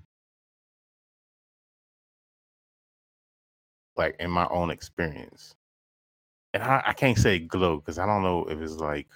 like 4.01 4.15
in 4.19 4.31
my 4.31 4.47
own 4.49 4.71
experience. 4.71 5.53
And 6.53 6.63
I, 6.63 6.81
I 6.87 6.93
can't 6.93 7.17
say 7.17 7.39
glow 7.39 7.77
because 7.77 7.99
I 7.99 8.05
don't 8.07 8.23
know 8.23 8.45
if 8.45 8.59
it's 8.59 8.77
like 8.77 9.07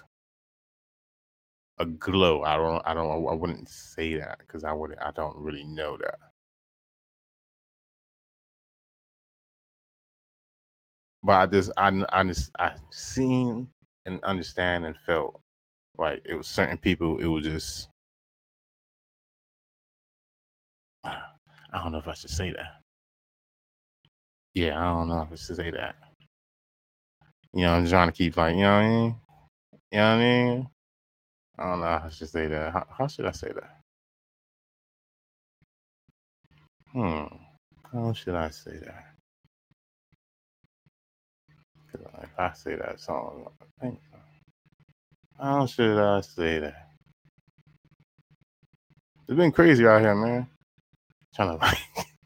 a 1.80 1.86
glow. 1.86 2.44
I 2.44 2.56
don't 2.58 2.82
I 2.86 2.94
don't 2.94 3.12
I 3.12 3.34
wouldn't 3.34 3.68
say 3.68 4.16
that 4.18 4.40
because 4.40 4.64
I 4.64 4.74
would 4.74 4.96
I 5.00 5.12
don't 5.12 5.36
really 5.38 5.64
know 5.64 5.98
that. 5.98 6.20
But 11.24 11.34
I 11.34 11.46
just 11.48 11.72
I 11.78 12.06
I 12.10 12.24
just 12.24 12.52
I 12.60 12.74
seen 12.92 13.68
and 14.06 14.24
understand 14.24 14.86
and 14.86 14.96
felt 15.06 15.42
like 15.98 16.22
it 16.26 16.36
was 16.36 16.48
certain 16.48 16.78
people 16.78 17.18
it 17.20 17.26
was 17.28 17.44
just 17.46 17.90
I 21.04 21.18
don't 21.84 21.92
know 21.92 21.98
if 22.00 22.08
I 22.08 22.14
should 22.14 22.30
say 22.30 22.52
that. 22.52 22.85
Yeah, 24.56 24.80
I 24.80 24.84
don't 24.86 25.10
know 25.10 25.22
if 25.24 25.34
I 25.34 25.36
should 25.36 25.58
say 25.58 25.70
that. 25.72 25.96
You 27.54 27.64
know, 27.64 27.74
I'm 27.74 27.88
trying 27.88 28.08
to 28.08 28.14
keep 28.14 28.38
like, 28.38 28.56
you 28.56 28.62
know 28.62 28.74
what 28.74 28.84
I 28.84 28.88
mean? 28.90 29.16
You 29.92 29.98
know 29.98 30.04
what 30.04 30.16
I 30.16 30.20
mean? 30.20 30.70
I 31.60 31.64
don't 31.70 31.80
know 31.82 31.86
how 31.86 32.04
I 32.06 32.10
should 32.10 32.30
say 32.30 32.48
that. 32.48 32.74
How, 32.74 32.88
how 32.98 33.08
should 33.08 33.26
I 33.26 33.32
say 33.32 33.52
that? 33.54 33.82
Hmm. 36.94 37.36
How 37.92 38.14
should 38.14 38.36
I 38.36 38.50
say 38.50 38.78
that? 38.78 39.06
If 42.24 42.30
I 42.40 42.54
say 42.54 42.76
that 42.76 43.00
song, 43.00 43.48
I 43.62 43.66
think. 43.82 44.00
So. 44.12 44.18
How 45.38 45.66
should 45.66 45.98
I 45.98 46.22
say 46.22 46.60
that? 46.60 46.90
It's 49.28 49.38
been 49.38 49.52
crazy 49.52 49.86
out 49.88 50.02
here, 50.02 50.16
man. 50.16 50.48
Trying 51.36 51.60
to 51.60 51.66
like, 51.66 51.78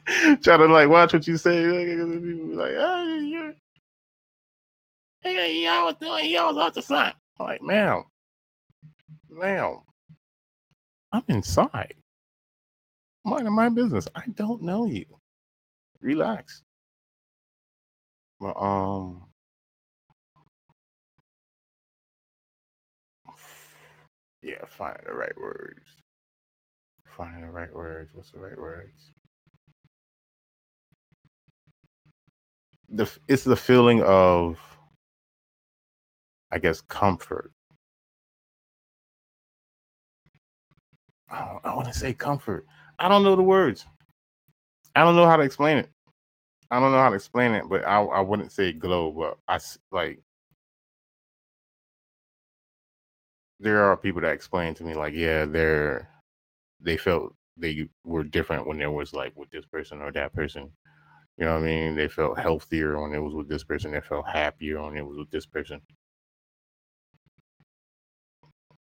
trying 0.44 0.60
to 0.60 0.68
like 0.68 0.90
watch 0.90 1.14
what 1.14 1.28
you 1.28 1.38
say. 1.38 1.66
Like, 2.56 2.58
like, 2.58 2.76
oh, 2.80 3.20
you, 3.20 3.54
hey, 5.22 5.64
y'all 5.64 5.86
was 5.86 5.96
doing, 6.02 6.30
y'all 6.32 6.54
was 6.54 6.66
out 6.66 6.74
the 6.76 6.82
front. 6.82 7.16
I'm 7.40 7.48
like, 7.48 7.62
ma'am, 7.62 8.04
ma'am, 9.30 9.78
I'm 11.12 11.24
inside. 11.30 11.96
Minding 13.26 13.56
my 13.56 13.70
business. 13.70 14.08
I 14.16 14.24
don't 14.36 14.64
know 14.64 14.86
you. 14.86 15.06
Relax. 16.02 16.64
But 18.40 18.56
um, 18.60 19.24
yeah, 24.44 24.66
finding 24.68 25.06
the 25.08 25.14
right 25.14 25.38
words. 25.38 25.82
Finding 27.18 27.42
the 27.42 27.52
right 27.52 27.74
words. 27.74 28.12
What's 28.14 28.32
the 28.32 28.40
right 28.40 28.58
words? 28.58 29.12
The 32.92 33.10
it's 33.28 33.44
the 33.44 33.56
feeling 33.56 34.02
of, 34.04 34.60
I 36.52 36.60
guess, 36.60 36.82
comfort. 36.82 37.52
I, 41.30 41.58
I 41.64 41.76
want 41.76 41.88
to 41.88 41.94
say 41.94 42.14
comfort. 42.14 42.66
I 43.00 43.10
don't 43.10 43.24
know 43.24 43.36
the 43.36 43.44
words. 43.44 43.86
I 44.96 45.04
don't 45.04 45.16
know 45.16 45.28
how 45.28 45.38
to 45.38 45.44
explain 45.44 45.78
it. 45.78 45.90
I 46.72 46.80
don't 46.80 46.92
know 46.92 47.00
how 47.00 47.10
to 47.10 47.16
explain 47.16 47.54
it, 47.54 47.66
but 47.70 47.86
I 47.88 48.02
I 48.02 48.22
wouldn't 48.22 48.52
say 48.52 48.74
glow, 48.74 49.12
but 49.12 49.38
I 49.48 49.60
like 49.92 50.20
there 53.60 53.84
are 53.84 53.98
people 53.98 54.22
that 54.22 54.34
explain 54.34 54.74
to 54.76 54.84
me 54.84 54.94
like, 54.94 55.14
yeah, 55.14 55.46
they're 55.46 56.10
they 56.82 56.98
felt 56.98 57.36
they 57.58 57.88
were 58.06 58.24
different 58.24 58.68
when 58.68 58.78
there 58.78 58.92
was 58.92 59.14
like 59.14 59.34
with 59.36 59.50
this 59.52 59.66
person 59.66 60.02
or 60.02 60.12
that 60.14 60.34
person. 60.34 60.72
You 61.40 61.46
know 61.46 61.54
what 61.54 61.64
I 61.64 61.68
mean? 61.68 61.96
They 61.96 62.10
felt 62.10 62.38
healthier 62.38 63.02
when 63.02 63.14
it 63.14 63.20
was 63.20 63.34
with 63.34 63.48
this 63.48 63.64
person. 63.64 63.92
They 63.92 64.02
felt 64.02 64.28
happier 64.28 64.82
when 64.84 64.98
it 64.98 65.06
was 65.08 65.18
with 65.18 65.32
this 65.32 65.46
person. 65.46 65.82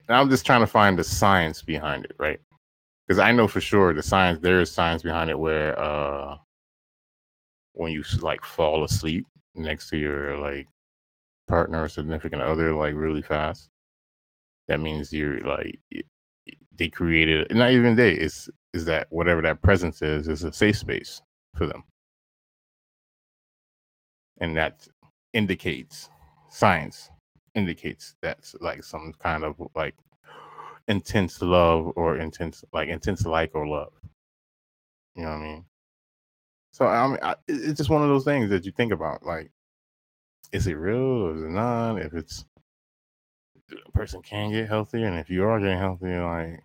I'm 0.08 0.30
just 0.30 0.46
trying 0.46 0.60
to 0.62 0.66
find 0.66 0.98
the 0.98 1.04
science 1.04 1.60
behind 1.60 2.06
it, 2.06 2.12
right? 2.18 2.40
Because 3.06 3.18
I 3.18 3.32
know 3.32 3.48
for 3.48 3.60
sure 3.60 3.92
the 3.92 4.02
science 4.02 4.38
there 4.40 4.60
is 4.60 4.72
science 4.72 5.02
behind 5.02 5.28
it 5.28 5.38
where 5.38 5.78
uh 5.78 6.38
when 7.74 7.92
you 7.92 8.02
like 8.20 8.42
fall 8.42 8.82
asleep 8.82 9.26
next 9.54 9.90
to 9.90 9.98
your 9.98 10.38
like 10.38 10.66
partner 11.48 11.82
or 11.82 11.88
significant 11.88 12.40
other 12.40 12.74
like 12.74 12.94
really 12.94 13.22
fast, 13.22 13.68
that 14.68 14.80
means 14.80 15.12
you're 15.12 15.40
like 15.40 15.78
they 16.76 16.88
created 16.88 17.54
not 17.54 17.72
even 17.72 17.94
they 17.94 18.12
is 18.12 18.48
is 18.72 18.86
that 18.86 19.06
whatever 19.10 19.42
that 19.42 19.60
presence 19.60 20.00
is 20.00 20.28
is 20.28 20.44
a 20.44 20.52
safe 20.52 20.78
space 20.78 21.20
for 21.54 21.66
them 21.66 21.84
and 24.40 24.56
that 24.56 24.86
indicates 25.32 26.08
science 26.50 27.10
indicates 27.54 28.14
that's 28.22 28.54
like 28.60 28.82
some 28.82 29.12
kind 29.18 29.44
of 29.44 29.56
like 29.74 29.94
intense 30.86 31.42
love 31.42 31.92
or 31.96 32.18
intense 32.18 32.64
like 32.72 32.88
intense 32.88 33.26
like 33.26 33.50
or 33.54 33.66
love. 33.66 33.92
You 35.14 35.24
know 35.24 35.30
what 35.30 35.36
i 35.36 35.42
mean? 35.42 35.64
So 36.70 36.86
i 36.86 37.06
mean 37.06 37.18
I, 37.22 37.34
it's 37.46 37.78
just 37.78 37.90
one 37.90 38.02
of 38.02 38.08
those 38.08 38.24
things 38.24 38.50
that 38.50 38.64
you 38.64 38.72
think 38.72 38.92
about 38.92 39.24
like 39.24 39.50
is 40.52 40.66
it 40.66 40.74
real 40.74 40.96
or 40.96 41.36
is 41.36 41.42
it 41.42 41.50
not? 41.50 41.96
If 41.98 42.14
it's 42.14 42.44
a 43.86 43.92
person 43.92 44.22
can 44.22 44.50
get 44.50 44.68
healthier 44.68 45.06
and 45.06 45.18
if 45.18 45.28
you 45.28 45.44
are 45.44 45.60
getting 45.60 45.78
healthier 45.78 46.24
like 46.24 46.64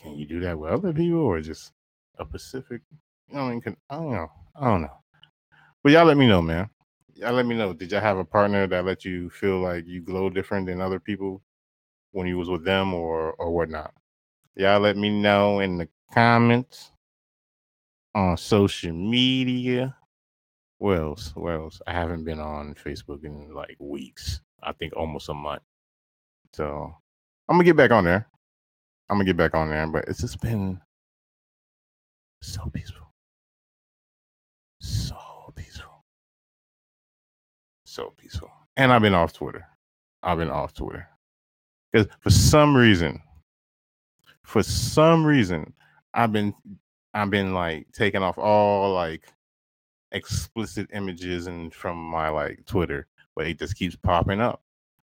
can 0.00 0.16
you 0.16 0.26
do 0.26 0.40
that 0.40 0.58
with 0.58 0.70
other 0.70 0.92
people 0.92 1.18
or 1.20 1.40
just 1.40 1.72
a 2.18 2.24
specific 2.24 2.82
you 3.28 3.36
know 3.36 3.42
i 3.42 3.50
mean? 3.50 3.60
Can, 3.60 3.76
i 3.90 3.94
don't 3.96 4.10
know 4.10 4.30
i 4.60 4.64
don't 4.64 4.82
know. 4.82 4.98
But 5.82 5.92
y'all 5.92 6.06
let 6.06 6.16
me 6.16 6.26
know 6.26 6.40
man. 6.40 6.70
Y'all 7.14 7.32
let 7.32 7.46
me 7.46 7.56
know. 7.56 7.72
Did 7.72 7.92
y'all 7.92 8.00
have 8.00 8.18
a 8.18 8.24
partner 8.24 8.66
that 8.66 8.84
let 8.84 9.04
you 9.04 9.30
feel 9.30 9.60
like 9.60 9.86
you 9.86 10.00
glow 10.00 10.30
different 10.30 10.66
than 10.66 10.80
other 10.80 10.98
people 10.98 11.42
when 12.12 12.26
you 12.26 12.38
was 12.38 12.48
with 12.48 12.64
them 12.64 12.94
or 12.94 13.32
or 13.34 13.50
whatnot? 13.50 13.92
Y'all 14.56 14.80
let 14.80 14.96
me 14.96 15.10
know 15.10 15.60
in 15.60 15.78
the 15.78 15.88
comments 16.12 16.92
on 18.14 18.36
social 18.36 18.92
media. 18.92 19.94
What 20.78 20.98
else? 20.98 21.32
I 21.86 21.92
haven't 21.92 22.24
been 22.24 22.40
on 22.40 22.74
facebook 22.74 23.24
in 23.24 23.52
like 23.54 23.76
weeks. 23.78 24.40
I 24.62 24.72
think 24.72 24.94
almost 24.96 25.28
a 25.28 25.34
month. 25.34 25.62
So 26.52 26.94
i'm 27.48 27.56
gonna 27.56 27.64
get 27.64 27.76
back 27.76 27.90
on 27.90 28.04
there. 28.04 28.26
I'm 29.10 29.16
gonna 29.16 29.24
get 29.24 29.36
back 29.36 29.54
on 29.54 29.70
there 29.70 29.86
but 29.86 30.06
it's 30.08 30.20
just 30.20 30.40
been 30.40 30.80
so 32.40 32.70
peaceful 32.72 33.03
so 34.84 35.52
peaceful. 35.54 36.04
So 37.84 38.12
peaceful. 38.16 38.50
And 38.76 38.92
i've 38.92 39.02
been 39.02 39.14
off 39.14 39.32
twitter. 39.32 39.66
I've 40.22 40.38
been 40.38 40.50
off 40.50 40.74
twitter. 40.74 41.08
Because 41.92 42.08
for 42.20 42.30
some 42.30 42.76
reason 42.76 43.20
for 44.42 44.62
some 44.62 45.24
reason 45.24 45.72
i've 46.12 46.32
been 46.32 46.54
i've 47.14 47.30
been 47.30 47.54
like 47.54 47.86
taking 47.92 48.22
off 48.22 48.36
all 48.36 48.92
like 48.92 49.32
explicit 50.12 50.88
images 50.92 51.46
and 51.46 51.72
from 51.72 51.96
my 51.96 52.28
like 52.28 52.64
twitter 52.66 53.06
but 53.34 53.46
it 53.46 53.58
just 53.58 53.76
keeps 53.76 53.96
popping 53.96 54.40
up 54.40 54.62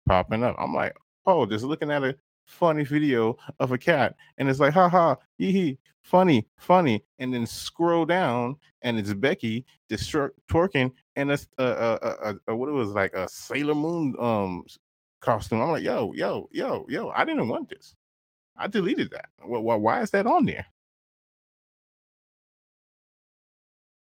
popping 0.06 0.44
up. 0.44 0.54
I'm 0.58 0.72
like 0.72 0.96
oh 1.26 1.46
just 1.46 1.64
looking 1.64 1.90
at 1.90 2.04
a 2.04 2.16
funny 2.46 2.84
video 2.84 3.36
of 3.60 3.72
a 3.72 3.78
cat 3.78 4.14
and 4.38 4.48
it's 4.48 4.60
like 4.60 4.72
haha 4.72 5.14
hee 5.38 5.52
hee 5.52 5.78
funny 6.02 6.46
funny 6.56 7.02
and 7.18 7.32
then 7.32 7.46
scroll 7.46 8.04
down 8.04 8.54
and 8.82 8.98
it's 8.98 9.14
becky 9.14 9.64
twer- 9.90 10.34
twerking 10.48 10.92
and 11.16 11.30
uh, 11.30 11.36
uh, 11.58 11.98
uh, 12.02 12.34
uh, 12.48 12.54
what 12.54 12.68
it 12.68 12.72
was 12.72 12.90
like 12.90 13.14
a 13.14 13.28
sailor 13.28 13.74
moon 13.74 14.14
um 14.18 14.62
costume. 15.20 15.62
I'm 15.62 15.70
like 15.70 15.82
yo 15.82 16.12
yo 16.12 16.48
yo 16.52 16.84
yo 16.88 17.08
i 17.10 17.24
didn't 17.24 17.48
want 17.48 17.70
this. 17.70 17.94
I 18.56 18.68
deleted 18.68 19.10
that. 19.10 19.30
Why, 19.42 19.74
why 19.74 20.02
is 20.02 20.10
that 20.10 20.26
on 20.26 20.44
there? 20.44 20.66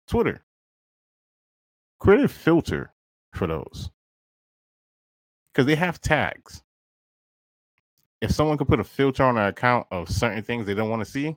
Twitter. 0.07 0.43
Create 1.99 2.25
a 2.25 2.27
filter 2.27 2.91
for 3.33 3.47
those. 3.47 3.89
Because 5.53 5.65
they 5.67 5.75
have 5.75 6.01
tags 6.01 6.63
if 8.25 8.31
someone 8.31 8.57
could 8.57 8.67
put 8.67 8.79
a 8.79 8.83
filter 8.83 9.23
on 9.23 9.35
their 9.35 9.47
account 9.49 9.87
of 9.91 10.09
certain 10.09 10.43
things 10.43 10.65
they 10.65 10.73
don't 10.73 10.89
want 10.89 11.03
to 11.05 11.09
see 11.09 11.35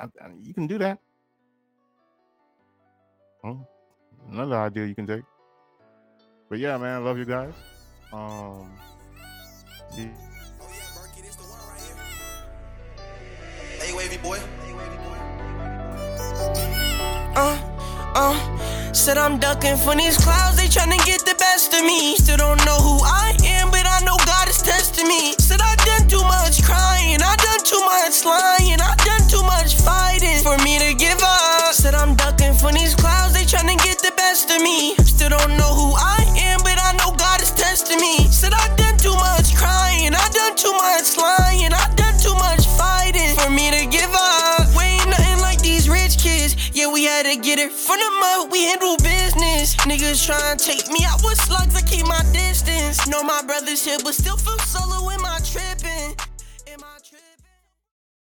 I, 0.00 0.04
I- 0.20 0.32
you 0.42 0.54
can 0.54 0.66
do 0.66 0.78
that 0.78 0.98
Hmm, 3.42 3.62
another 4.32 4.56
idea 4.58 4.86
you 4.86 4.94
can 4.94 5.06
take 5.06 5.22
but 6.50 6.58
yeah 6.58 6.76
man 6.78 6.94
i 6.96 6.98
love 6.98 7.18
you 7.18 7.24
guys 7.26 7.54
um 8.12 8.70
see- 9.90 10.10
Hey, 13.80 13.94
wavy 13.94 14.16
boy. 14.18 14.38
Uh, 17.36 17.58
uh, 18.14 18.92
said 18.92 19.18
I'm 19.18 19.38
ducking 19.38 19.76
from 19.76 19.98
these 19.98 20.16
clouds, 20.18 20.56
they 20.56 20.66
tryna 20.66 21.04
get 21.06 21.20
the 21.24 21.34
best 21.38 21.74
of 21.74 21.82
me. 21.84 22.16
Still 22.16 22.38
don't 22.38 22.64
know 22.66 22.78
who 22.78 22.98
I 23.04 23.36
am, 23.44 23.45
I 23.45 23.45
know 24.16 24.24
God 24.24 24.48
is 24.48 24.62
testing 24.62 25.08
me. 25.08 25.32
Said 25.38 25.60
I 25.60 25.74
done 25.84 26.08
too 26.08 26.22
much 26.24 26.62
crying, 26.62 27.20
I 27.20 27.36
done 27.36 27.62
too 27.64 27.80
much 27.84 28.24
lying, 28.24 28.80
I 28.80 28.94
done 29.04 29.28
too 29.28 29.42
much 29.42 29.76
fighting 29.76 30.42
for 30.42 30.56
me 30.64 30.78
to 30.78 30.94
give 30.94 31.20
up. 31.22 31.74
Said 31.74 31.94
I'm 31.94 32.14
ducking 32.14 32.54
from 32.54 32.74
these 32.74 32.94
clouds, 32.94 33.34
they 33.34 33.44
tryna 33.44 33.76
get 33.82 33.98
the 33.98 34.12
best 34.16 34.50
of 34.50 34.60
me. 34.62 34.94
Still 35.04 35.30
don't 35.30 35.56
know 35.56 35.72
who 35.74 35.94
I 35.96 36.24
am, 36.36 36.60
but 36.62 36.78
I 36.80 36.92
know 36.98 37.12
God 37.16 37.42
is 37.42 37.50
testing 37.50 38.00
me. 38.00 38.28
Said 38.30 38.52
I 38.54 38.74
done 38.76 38.96
too 38.96 39.14
much 39.14 39.54
crying, 39.56 40.14
I 40.14 40.26
done 40.32 40.56
too 40.56 40.72
much 40.72 41.16
lying, 41.16 41.35
Get 47.42 47.58
it 47.58 47.70
from 47.70 47.98
the 47.98 48.10
mud. 48.20 48.50
We 48.50 48.64
handle 48.64 48.96
business. 48.96 49.76
Niggas 49.84 50.26
tryna 50.26 50.56
take 50.56 50.88
me 50.88 51.04
out 51.04 51.22
with 51.22 51.38
slugs. 51.38 51.76
I 51.76 51.82
keep 51.82 52.06
my 52.06 52.22
distance. 52.32 53.06
Know 53.06 53.22
my 53.22 53.42
brothers 53.46 53.84
here, 53.84 53.98
but 54.02 54.14
still 54.14 54.38
feel 54.38 54.58
solo 54.60 55.10
in 55.10 55.20
my 55.20 55.36
my 55.36 55.75